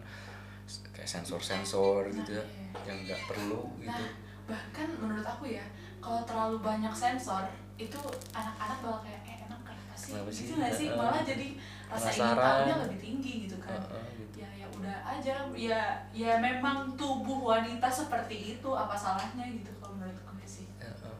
[0.93, 2.45] kayak sensor-sensor gitu ya
[2.89, 4.05] yang nggak perlu Nah, gitu
[4.43, 5.63] bahkan menurut aku ya,
[6.03, 7.47] kalau terlalu banyak sensor,
[7.79, 7.99] itu
[8.35, 10.11] anak-anak bakal kayak, eh emang kenapa sih?
[10.13, 10.45] Kenapa sih?
[10.51, 10.89] Gitu nggak sih?
[10.91, 11.47] Malah jadi
[11.89, 13.71] rasa ingin tahunya lebih tinggi gitu kan.
[13.79, 14.37] Heeh, gitu.
[14.43, 19.95] Ya ya udah aja, ya ya memang tubuh wanita seperti itu, apa salahnya gitu kalau
[19.95, 20.67] menurut gue sih.
[20.83, 21.17] Heeh.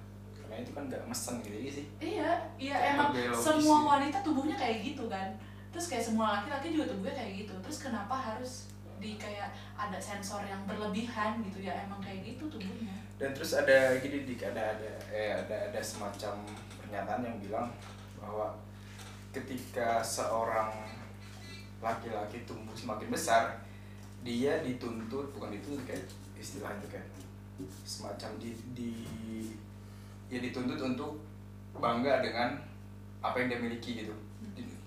[0.53, 2.29] Karena itu kan nggak mesen gitu sih Iya,
[2.61, 3.89] iya Kayak emang semua gitu.
[3.89, 5.29] wanita tubuhnya kayak gitu kan.
[5.73, 7.55] Terus kayak semua laki-laki juga tubuhnya kayak gitu.
[7.65, 8.69] Terus kenapa harus
[9.01, 11.73] di kayak ada sensor yang berlebihan gitu ya?
[11.89, 12.93] Emang kayak gitu tubuhnya.
[13.17, 16.43] dan terus ada gini dik ada ada eh ada ada semacam
[16.77, 17.71] pernyataan yang bilang
[18.19, 18.51] bahwa
[19.31, 20.69] ketika seorang
[21.79, 23.63] laki-laki tumbuh semakin besar
[24.21, 26.03] dia dituntut bukan dituntut kayak
[26.35, 27.07] istilah itu kayak
[27.87, 28.93] semacam di, di
[30.33, 31.21] ya dituntut untuk
[31.77, 32.57] bangga dengan
[33.21, 34.15] apa yang dia miliki gitu.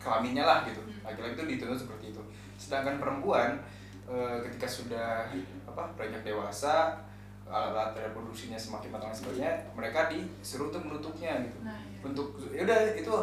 [0.02, 0.82] Kelaminnya lah gitu.
[1.06, 2.22] Laki-laki itu dituntut seperti itu.
[2.58, 3.62] Sedangkan perempuan
[4.10, 5.30] eh, ketika sudah
[5.70, 6.98] apa beranjak dewasa
[7.46, 11.58] alat-alat reproduksinya semakin matang dan sebagainya mereka disuruh untuk menutupnya gitu.
[11.62, 12.02] Nah, iya.
[12.02, 13.14] untuk ya udah itu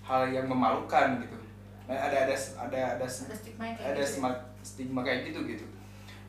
[0.00, 1.36] hal yang memalukan gitu.
[1.84, 4.08] Nah, ada ada ada ada Ada stigma kayak ada gitu.
[4.08, 4.30] stigma,
[4.64, 5.66] stigma kayak gitu gitu.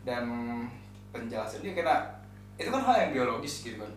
[0.03, 0.27] Dan
[1.15, 1.95] penjelasannya karena
[2.59, 3.91] itu kan hal yang biologis gitu kan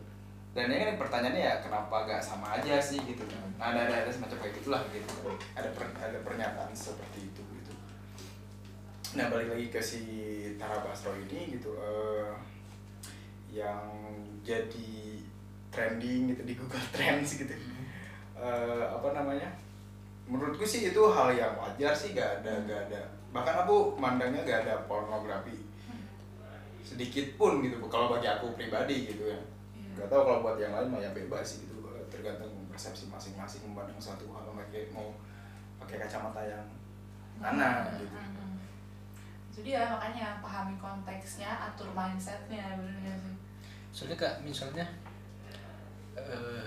[0.51, 3.39] dan ini kan pertanyaannya ya kenapa gak sama aja sih gitu kan?
[3.55, 5.31] Nah, ada, ada ada semacam kayak gitulah gitu.
[5.55, 7.73] Ada per- ada pernyataan seperti itu gitu.
[9.15, 10.03] Nah balik lagi ke si
[10.59, 12.35] Tara Basro ini gitu eh,
[13.51, 13.83] yang
[14.43, 15.23] jadi
[15.71, 17.55] trending gitu di Google Trends gitu.
[18.35, 19.47] Eh, apa namanya?
[20.27, 23.03] Menurutku sih itu hal yang wajar sih gak ada gak ada.
[23.31, 25.55] Bahkan aku mandangnya gak ada pornografi.
[26.83, 29.39] Sedikit pun gitu kalau bagi aku pribadi gitu ya.
[30.01, 31.85] Nggak tahu kalau buat yang lain mah ya bebas sih gitu.
[32.09, 35.13] Tergantung persepsi masing-masing memandang satu hal pakai mau
[35.77, 36.65] pakai kacamata yang
[37.37, 38.17] mana gitu.
[38.17, 38.57] Hmm.
[39.53, 43.37] Itu dia makanya pahami konteksnya, atur mindsetnya nggak sih?
[43.91, 44.87] soalnya kak misalnya
[46.15, 46.63] eh,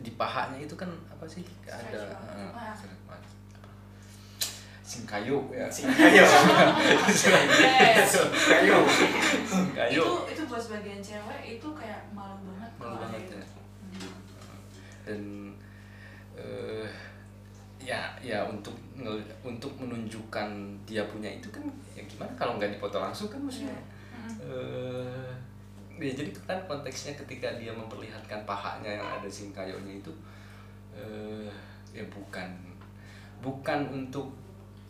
[0.00, 1.44] di pahanya itu kan apa sih?
[1.68, 2.08] Ada
[2.74, 3.43] Stretch
[4.84, 6.20] singkayu ya Singkayu.
[7.64, 8.12] Yes.
[8.44, 8.78] kayu
[9.48, 13.36] singkayu itu itu buat sebagian cewek itu kayak malu banget malu banget ya itu.
[13.96, 14.12] Hmm.
[15.08, 15.22] dan
[16.36, 16.86] eh
[17.80, 18.72] ya ya untuk
[19.40, 20.48] untuk menunjukkan
[20.84, 23.72] dia punya itu kan ya gimana kalau nggak dipoto langsung kan maksudnya
[24.14, 24.40] Hmm.
[24.40, 25.28] eh
[26.00, 30.08] ya jadi kan konteksnya ketika dia memperlihatkan pahanya yang ada singkayonya itu
[30.96, 31.44] eh
[31.92, 32.48] ya bukan
[33.38, 34.32] bukan untuk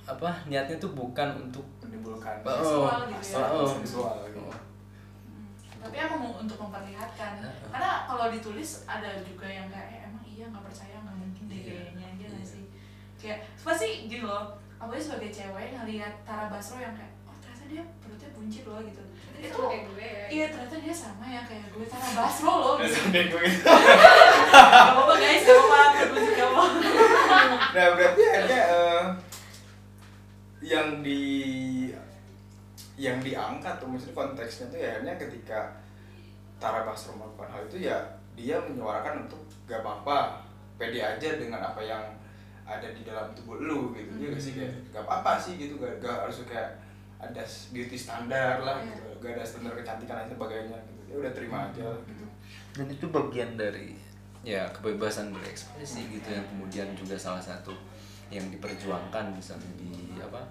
[0.05, 3.45] apa niatnya tuh bukan untuk menimbulkan Seksual gitu ya.
[3.49, 4.41] oh, seksual gitu.
[4.45, 5.49] Hmm.
[5.81, 7.41] Tapi emang mau untuk memperlihatkan.
[7.41, 7.69] Heeh.
[7.69, 11.57] Karena kalau ditulis ada juga yang kayak eh, emang iya nggak percaya nggak mungkin deh
[11.57, 11.73] Iya.
[11.89, 12.53] kayaknya aja nggak Iya.
[12.53, 12.65] sih.
[13.17, 14.45] Kayak pasti gini loh.
[14.77, 19.01] Aku sebagai cewek ngelihat Tara Basro yang kayak oh ternyata dia perutnya buncit loh gitu.
[19.35, 20.27] Itu Itu kayak gue ya.
[20.29, 22.75] iya ternyata dia sama ya kayak gue Tara Basro loh.
[22.77, 22.93] Gitu.
[22.93, 23.41] sampai gue.
[23.41, 25.81] Gak apa-apa guys, gak apa-apa.
[25.97, 26.79] Perut buncit gak apa-apa.
[27.73, 29.03] nah berarti akhirnya eh,
[30.65, 31.21] yang di
[32.97, 35.59] yang diangkat tuh maksudnya konteksnya tuh ya akhirnya ketika
[36.57, 37.99] Tara Basro melakukan hal itu ya
[38.33, 40.41] dia menyuarakan untuk gak apa-apa
[40.81, 42.03] pede aja dengan apa yang
[42.65, 44.09] ada di dalam tubuh lu gitu.
[44.09, 44.19] Hmm.
[44.25, 46.81] dia gak sih kayak gak apa-apa sih gitu gak, gak harus kayak
[47.21, 48.89] ada beauty standar lah Iya.
[48.97, 51.01] gitu gak ada standar kecantikan dan sebagainya gitu.
[51.13, 52.25] Ya udah terima aja lah gitu.
[52.75, 54.01] Dan itu bagian dari
[54.45, 57.73] ya kebebasan berekspresi gitu yang kemudian juga salah satu
[58.33, 60.43] yang diperjuangkan misalnya di apa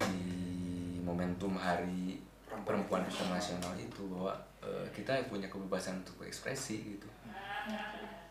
[0.00, 2.18] di momentum hari
[2.64, 4.32] perempuan internasional itu bahwa
[4.62, 7.08] eh, kita punya kebebasan untuk berekspresi gitu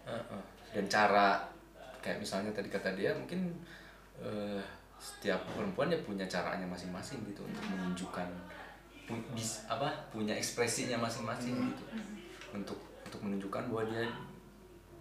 [0.04, 0.42] Heeh.
[0.74, 1.40] dan cara
[2.04, 3.52] kayak misalnya tadi kata dia mungkin
[4.20, 4.60] eh,
[5.00, 8.28] setiap perempuan ya punya caranya masing-masing gitu untuk menunjukkan
[9.04, 11.84] pu- bis, apa punya ekspresinya masing-masing gitu
[12.56, 14.08] untuk untuk menunjukkan bahwa dia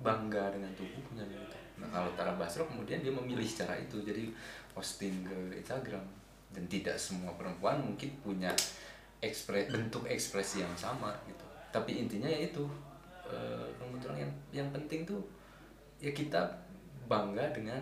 [0.03, 1.57] bangga dengan tubuhnya gitu.
[1.83, 4.31] Nah kalau Tara Basro kemudian dia memilih cara itu jadi
[4.71, 6.03] posting ke Instagram
[6.55, 8.55] dan tidak semua perempuan mungkin punya
[9.19, 11.47] ekspre bentuk ekspresi yang sama gitu.
[11.75, 12.63] Tapi intinya ya itu
[13.27, 15.21] eh, kebetulan yang yang penting tuh
[15.99, 16.39] ya kita
[17.07, 17.79] bangga dengan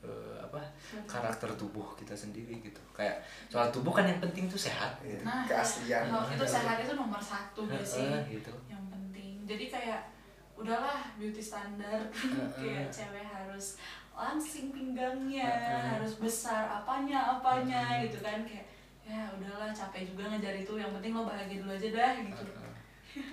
[0.00, 0.64] eh, apa
[1.04, 2.80] karakter tubuh kita sendiri gitu.
[2.96, 3.20] Kayak
[3.52, 4.96] soal tubuh kan yang penting tuh sehat.
[5.04, 8.08] Iya, Nah, keaslian kalau itu sehat itu nomor satu gak sih?
[8.08, 8.52] Heeh, gitu.
[8.66, 9.32] Yang penting.
[9.44, 10.00] Jadi kayak
[10.58, 12.10] udahlah beauty standar
[12.58, 13.78] kayak cewek harus
[14.10, 15.46] langsing pinggangnya,
[15.94, 18.42] harus besar apanya apanya gitu kan.
[18.42, 18.66] Kayak
[19.06, 22.44] ya udahlah capek juga ngejar itu yang penting lo bahagia dulu aja dah gitu.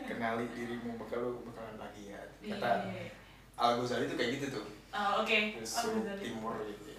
[0.08, 2.22] kenali dirimu bakal lu bakalan bahagia.
[2.40, 3.12] Kata Iya.
[3.56, 4.66] Al Ghazali itu kayak gitu tuh.
[4.96, 5.38] Oh, oke.
[5.60, 6.96] suruh dari- timur gitu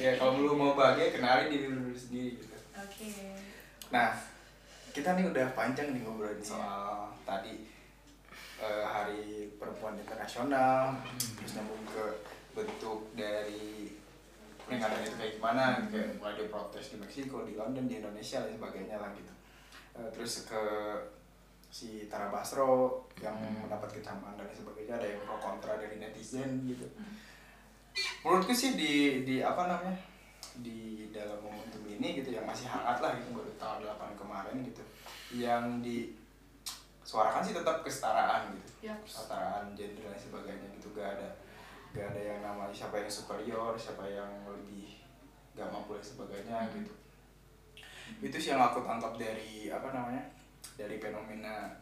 [0.00, 0.16] ya.
[0.18, 2.56] Kalau belum mau bahagia kenali diri dulu sendiri gitu.
[2.72, 3.12] Oke.
[3.92, 4.16] Nah,
[4.90, 7.68] kita nih udah panjang nih ngobrolin soal tadi
[8.62, 10.98] eh, Hari Perempuan Internasional,
[11.38, 12.04] terus nyambung ke
[12.54, 13.94] bentuk dari
[14.66, 18.96] peringatan itu kayak gimana, kayak mulai protes di Meksiko, di London, di Indonesia dan sebagainya
[19.00, 19.32] lah gitu.
[19.98, 20.62] Eh, terus ke
[21.68, 26.86] si Tara Basro yang mendapat kecaman dan sebagainya ada yang pro kontra dari netizen gitu.
[28.24, 29.98] Menurutku sih di di apa namanya
[30.58, 34.82] di dalam momentum ini gitu yang masih hangat lah gitu baru tahun 8 kemarin gitu
[35.34, 35.82] yang
[37.08, 38.92] disuarakan sih tetap kesetaraan gitu.
[38.92, 38.92] Ya.
[39.00, 40.92] kesetaraan gender dan sebagainya gitu.
[40.92, 41.28] Gak ada
[41.96, 45.00] gak ada yang namanya siapa yang superior siapa yang lebih
[45.56, 46.92] gak mampu dan sebagainya gitu.
[48.20, 50.20] Itu sih yang aku tangkap dari apa namanya
[50.76, 51.80] dari fenomena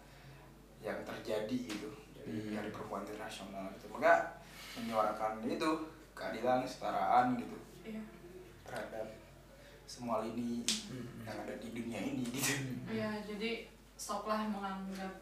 [0.78, 3.90] yang terjadi gitu dari hari perempuan internasional gitu.
[3.90, 4.30] Maka
[4.78, 7.58] menyuarakan itu keadilan kesetaraan gitu.
[7.82, 8.02] Iya.
[8.62, 9.06] terhadap
[9.86, 10.62] semua lini
[11.22, 12.62] yang ada di dunia ini gitu.
[12.90, 15.14] Iya, jadi stoplah menganggap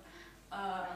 [0.51, 0.91] uh,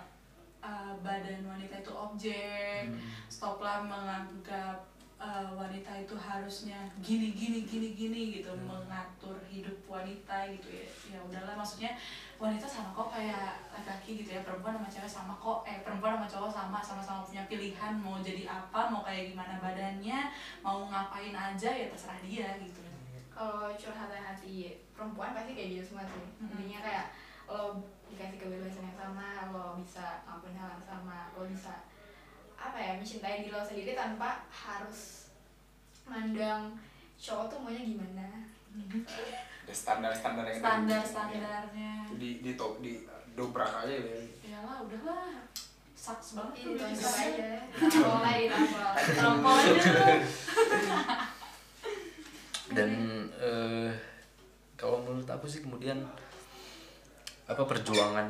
[0.63, 2.91] uh, badan wanita itu objek.
[3.31, 4.83] Stoplah menganggap
[5.19, 10.87] uh, wanita itu harusnya gini gini gini gini gitu mengatur hidup wanita gitu ya.
[11.15, 11.95] Ya udahlah maksudnya
[12.39, 14.43] wanita sama kok kayak laki-laki gitu ya.
[14.43, 15.63] Perempuan sama cewek sama kok.
[15.67, 20.35] Eh perempuan sama cowok sama sama-sama punya pilihan mau jadi apa, mau kayak gimana badannya,
[20.63, 22.83] mau ngapain aja ya terserah dia gitu.
[23.39, 26.59] kalau curhatan hati perempuan pasti kayak gitu semua sih Mm-mm.
[26.59, 27.07] intinya kayak
[27.49, 27.81] lo
[28.13, 31.75] dikasih kebebasan yang sama lo bisa ngelakuin hal yang sama lo bisa
[32.59, 35.33] apa ya mencintai diri lo sendiri tanpa harus
[36.09, 36.77] mandang
[37.19, 38.29] cowok tuh maunya gimana.
[39.67, 41.93] Ada standar standar yang di Standar standarnya.
[42.09, 42.93] Itu di di top di
[43.37, 45.45] dobrak aja ya Iyalah udahlah.
[45.99, 47.51] Saks banget tuh ditonjok bisa aja.
[47.83, 48.11] lu.
[52.77, 52.91] dan
[53.41, 53.89] eh,
[54.79, 56.05] kalau menurut aku sih kemudian
[57.49, 58.29] apa perjuangan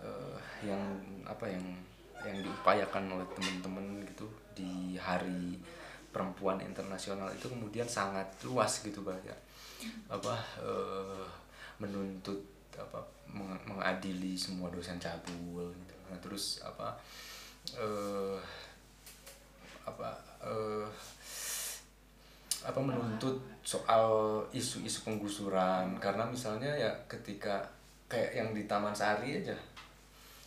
[0.00, 0.80] eh, yang
[1.28, 1.62] apa yang
[2.20, 4.26] yang diupayakan oleh teman-teman gitu
[4.56, 5.56] di hari
[6.10, 9.36] perempuan internasional itu kemudian sangat luas gitu banyak
[10.08, 11.24] apa eh,
[11.80, 12.40] menuntut
[12.76, 15.94] apa meng- mengadili semua dosen cabul gitu.
[16.08, 16.96] Nah, terus apa
[17.76, 18.38] eh,
[19.84, 20.08] apa
[20.44, 20.88] eh,
[22.60, 27.64] apa menuntut soal isu-isu penggusuran karena misalnya ya ketika
[28.10, 29.54] kayak yang di Taman Sari aja.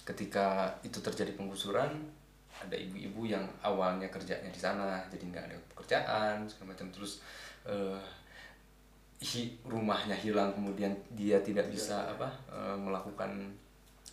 [0.04, 1.96] Ketika itu terjadi penggusuran
[2.54, 6.92] ada ibu-ibu yang awalnya kerjanya di sana jadi nggak ada pekerjaan segala macam.
[6.92, 7.24] Terus
[7.64, 8.00] eh,
[9.24, 13.32] hi- rumahnya hilang kemudian dia tidak bisa apa eh, melakukan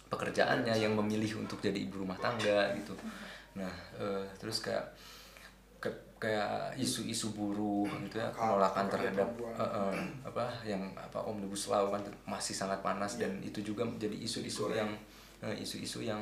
[0.06, 2.94] pekerjaannya yang memilih untuk jadi ibu rumah tangga gitu.
[3.58, 4.86] Nah eh, terus kayak
[6.20, 12.04] kayak isu-isu buruh gitu ya penolakan terhadap eh, eh, apa yang apa omnibus law kan
[12.28, 14.92] masih sangat panas dan itu juga menjadi isu-isu yang
[15.40, 16.20] eh, isu-isu yang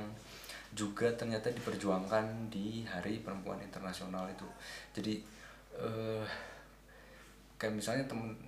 [0.70, 4.46] juga ternyata diperjuangkan di Hari Perempuan Internasional itu.
[4.94, 5.18] Jadi
[5.74, 6.24] eh,
[7.58, 8.38] kayak misalnya temen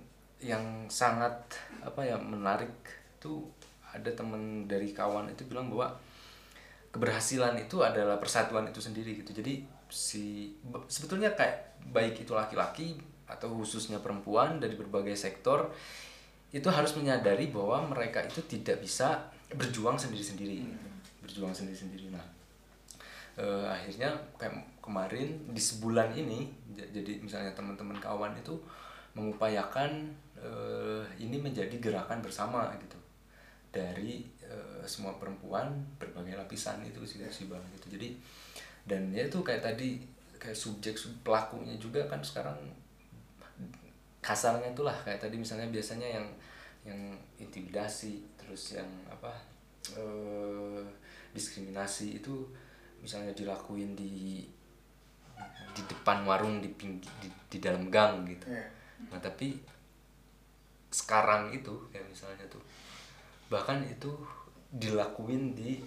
[0.41, 1.35] yang sangat
[1.83, 2.71] apa ya menarik
[3.21, 3.45] tuh
[3.91, 5.93] ada temen dari kawan itu bilang bahwa
[6.95, 9.35] keberhasilan itu adalah persatuan itu sendiri gitu.
[9.35, 12.95] Jadi si be- sebetulnya kayak baik itu laki-laki
[13.27, 15.71] atau khususnya perempuan dari berbagai sektor
[16.51, 20.67] itu harus menyadari bahwa mereka itu tidak bisa berjuang sendiri-sendiri.
[21.23, 22.11] Berjuang sendiri-sendiri.
[22.11, 22.23] Nah
[23.39, 28.55] eh, akhirnya kayak kemarin di sebulan ini jadi misalnya teman-teman kawan itu
[29.15, 32.99] mengupayakan eh, ini menjadi gerakan bersama gitu.
[33.71, 37.95] Dari eh, semua perempuan berbagai lapisan itu sih sih bang gitu.
[37.95, 38.19] Jadi
[38.85, 40.01] dan ya itu kayak tadi
[40.41, 42.57] kayak subjek sub pelakunya juga kan sekarang
[44.21, 46.27] kasarnya itulah kayak tadi misalnya biasanya yang
[46.81, 47.01] yang
[47.37, 49.29] intimidasi terus yang apa
[49.93, 50.81] eh,
[51.33, 52.45] diskriminasi itu
[53.01, 54.45] misalnya dilakuin di
[55.71, 58.65] di depan warung di pinggir di, di dalam gang gitu Iya.
[59.09, 59.57] nah tapi
[60.91, 62.61] sekarang itu ya misalnya tuh
[63.49, 64.11] bahkan itu
[64.69, 65.81] dilakuin di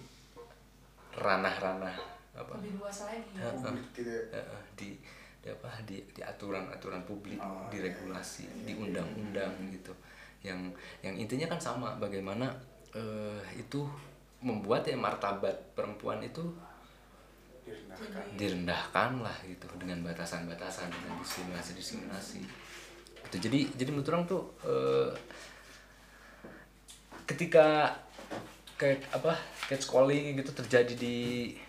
[1.14, 1.95] ranah-ranah
[2.35, 3.30] apa Lebih luas lagi.
[3.35, 3.51] ya.
[3.55, 4.22] Publik gitu ya.
[4.35, 4.89] Eh, di,
[5.39, 8.80] di apa di di aturan-aturan publik Oh, di iya, regulasi iya, di iya.
[8.82, 9.93] undang-undang gitu
[10.45, 10.61] yang
[11.01, 12.51] yang intinya kan sama bagaimana
[12.93, 13.87] eh, itu
[14.45, 16.45] membuat ya martabat perempuan itu
[17.64, 22.45] direndahkan direndahkan lah gitu dengan batasan-batasan dengan diskriminasi-diskriminasi
[23.24, 25.11] gitu jadi jadi menurut orang tuh eh,
[27.24, 27.89] ketika
[28.75, 29.39] kayak apa
[29.70, 31.16] catcalling gitu terjadi di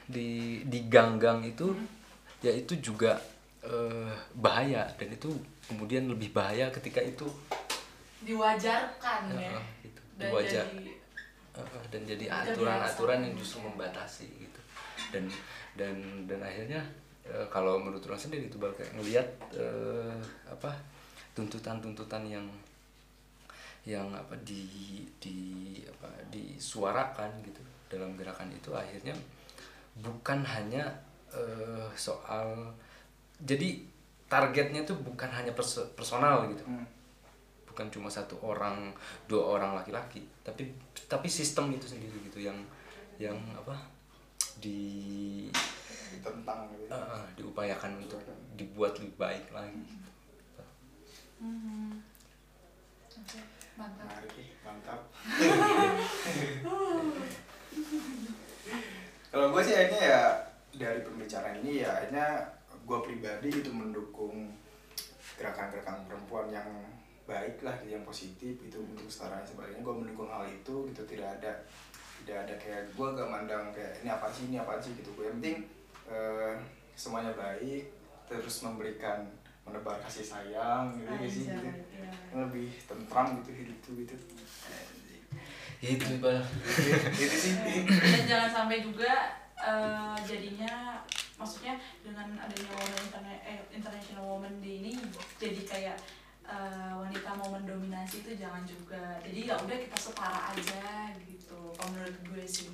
[0.10, 0.28] di
[0.66, 1.72] di gang-gang itu
[2.41, 3.18] ya itu juga
[3.62, 5.30] eh, bahaya dan itu
[5.70, 7.26] kemudian lebih bahaya ketika itu
[8.26, 9.53] diwajarkan ya.
[9.53, 10.91] Eh, itu dan wajar jadi
[11.62, 14.62] eh, dan jadi aturan-aturan yang justru membatasi gitu.
[15.14, 15.30] Dan
[15.78, 15.95] dan
[16.26, 16.82] dan akhirnya
[17.26, 20.18] eh, kalau menurut orang sendiri itu kayak ngelihat eh,
[20.49, 20.74] apa
[21.38, 22.45] tuntutan-tuntutan yang
[23.86, 24.65] yang apa di
[25.21, 25.38] di
[25.86, 29.13] apa disuarakan gitu dalam gerakan itu akhirnya
[30.01, 30.83] bukan hanya
[31.29, 32.73] eh, soal
[33.38, 33.77] jadi
[34.25, 36.81] targetnya tuh bukan hanya perso- personal gitu Hmm.
[37.69, 38.89] bukan cuma satu orang
[39.29, 40.65] dua orang laki-laki tapi
[41.05, 42.57] tapi sistem itu sendiri gitu yang
[43.21, 43.77] yang apa
[44.57, 45.45] di
[46.23, 46.89] tentang gitu.
[46.89, 48.17] eh, eh, diupayakan untuk
[48.57, 49.77] dibuat lebih baik lagi
[51.36, 51.99] Mhm.
[53.15, 53.39] Oke,
[53.76, 54.07] mantap.
[54.07, 55.01] Menarik nih, mantap.
[59.36, 60.21] Kalau gue sih akhirnya ya
[60.76, 62.55] dari pembicaraan ini ya akhirnya
[62.88, 64.55] gue pribadi itu mendukung
[65.36, 66.69] gerakan-gerakan perempuan yang
[67.28, 69.84] baik lah yang positif itu untuk setara dan sebagainya.
[69.84, 71.51] Gue mendukung hal itu gitu tidak ada
[72.23, 74.95] tidak ada kayak gue gak mandang kayak ini apa sih ini apa sih?
[74.95, 75.11] gitu.
[75.19, 75.67] Gue yang penting
[76.07, 76.55] eh,
[76.95, 77.91] semuanya baik
[78.32, 79.28] terus memberikan
[79.66, 82.09] menebar kasih sayang gitu ya sih gitu Anjay, iya.
[82.30, 84.16] Yang lebih tentram gitu hidup tuh gitu
[85.82, 86.39] itu bal
[87.13, 87.53] gitu sih
[87.86, 89.11] dan jangan sampai juga
[89.55, 90.97] eh, jadinya
[91.36, 94.91] maksudnya dengan adanya Women Interna- eh, International Women Day ini
[95.36, 95.97] jadi kayak
[96.43, 100.86] eh, wanita mau mendominasi itu jangan juga jadi ya udah kita setara aja
[101.20, 102.70] gitu kalau menurut gue sih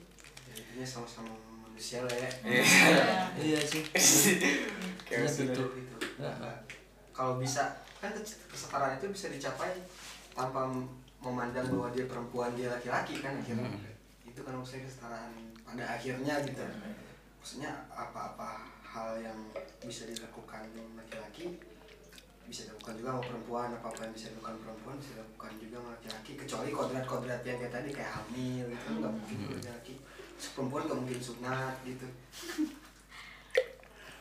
[0.47, 1.31] Jadinya sama-sama
[1.63, 2.27] manusia lah ya.
[2.43, 2.63] Iya.
[3.39, 3.81] iya sih
[5.07, 5.63] kayak Iya, gitu.
[5.63, 5.95] gitu.
[6.17, 6.59] Nah.
[7.11, 8.11] Kalau bisa kan
[8.49, 9.77] kesetaraan itu bisa dicapai
[10.33, 10.65] tanpa
[11.21, 13.69] memandang bahwa dia perempuan dia laki-laki kan akhirnya.
[13.69, 14.27] Hmm.
[14.31, 15.31] Itu kan maksudnya kesetaraan
[15.61, 16.63] pada akhirnya gitu.
[17.37, 19.37] Maksudnya apa-apa hal yang
[19.79, 21.55] bisa dilakukan laki-laki
[22.43, 25.89] bisa dilakukan juga sama perempuan apa apa yang bisa dilakukan perempuan bisa dilakukan juga sama
[25.95, 29.51] laki-laki kecuali kodrat-kodrat yang kayak tadi kayak hamil gitu nggak mungkin Hmm.
[29.55, 29.93] laki-laki
[30.51, 32.07] perempuan nggak mungkin sunat gitu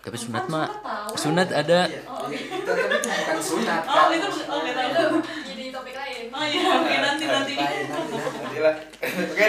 [0.01, 0.69] tapi Kan sunat mah
[1.13, 1.81] sunat ada.
[1.85, 4.09] Iya, Oh, iya, itu tapi itu bukan sunat Oh, kan.
[4.11, 5.05] itu oh, kita itu
[5.45, 6.25] jadi topik lain.
[6.31, 7.53] Oh iya, oke nanti nanti.
[7.55, 8.39] Lain, nanti, nanti.
[8.41, 8.75] nanti lah
[9.33, 9.49] oke.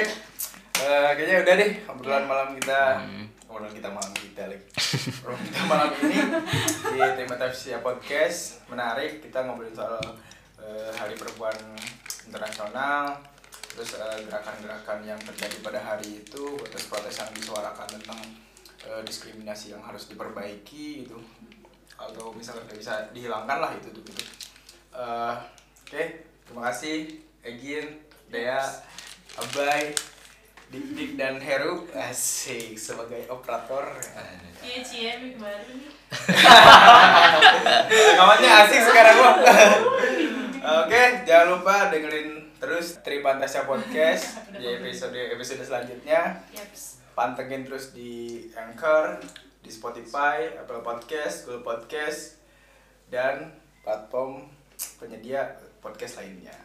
[0.82, 2.82] Eh, kayaknya udah deh obrolan malam kita.
[3.00, 3.26] Hmm.
[3.46, 4.64] obrolan kita malam kita lagi
[5.20, 6.18] obrolan kita malam ini
[6.90, 8.40] di tema Tafsir podcast.
[8.66, 10.00] Menarik kita ngobrolin soal
[10.58, 11.56] eh, hari perempuan
[12.26, 13.20] internasional.
[13.72, 18.20] Terus eh, gerakan-gerakan yang terjadi pada hari itu protes-protes yang disuarakan tentang
[18.86, 21.18] eh, diskriminasi yang harus diperbaiki gitu
[21.98, 24.24] atau misalnya bisa dihilangkan lah itu tuh gitu
[24.92, 25.36] Eh,
[25.88, 26.04] oke
[26.44, 27.16] terima kasih
[27.48, 27.96] Egin
[28.28, 28.60] Dea
[29.40, 29.96] Abai
[30.68, 33.88] Dik Dik dan Heru asik sebagai operator
[34.62, 35.90] Iya cie mic baru nih.
[38.62, 39.34] Asik sekarang gua.
[40.86, 46.46] Oke, jangan lupa dengerin terus Tripantasya Podcast di episode episode selanjutnya.
[47.12, 49.20] Pantengin terus di Anchor,
[49.60, 52.40] di Spotify, Apple Podcast, Google Podcast,
[53.12, 53.52] dan
[53.84, 54.48] platform
[54.96, 56.56] penyedia podcast lainnya.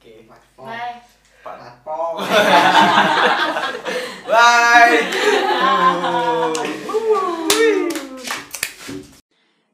[0.00, 0.68] Oke, Platform.
[0.72, 0.98] Bye.
[1.44, 2.14] platform.
[4.32, 4.98] Bye.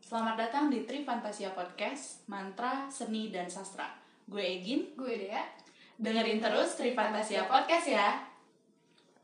[0.02, 3.86] Selamat datang di Tri Fantasia Podcast, Mantra, Seni, dan Sastra.
[4.26, 5.46] Gue Egin, gue deh ya
[6.02, 8.31] dengerin terus Tri Fantasia Podcast ya.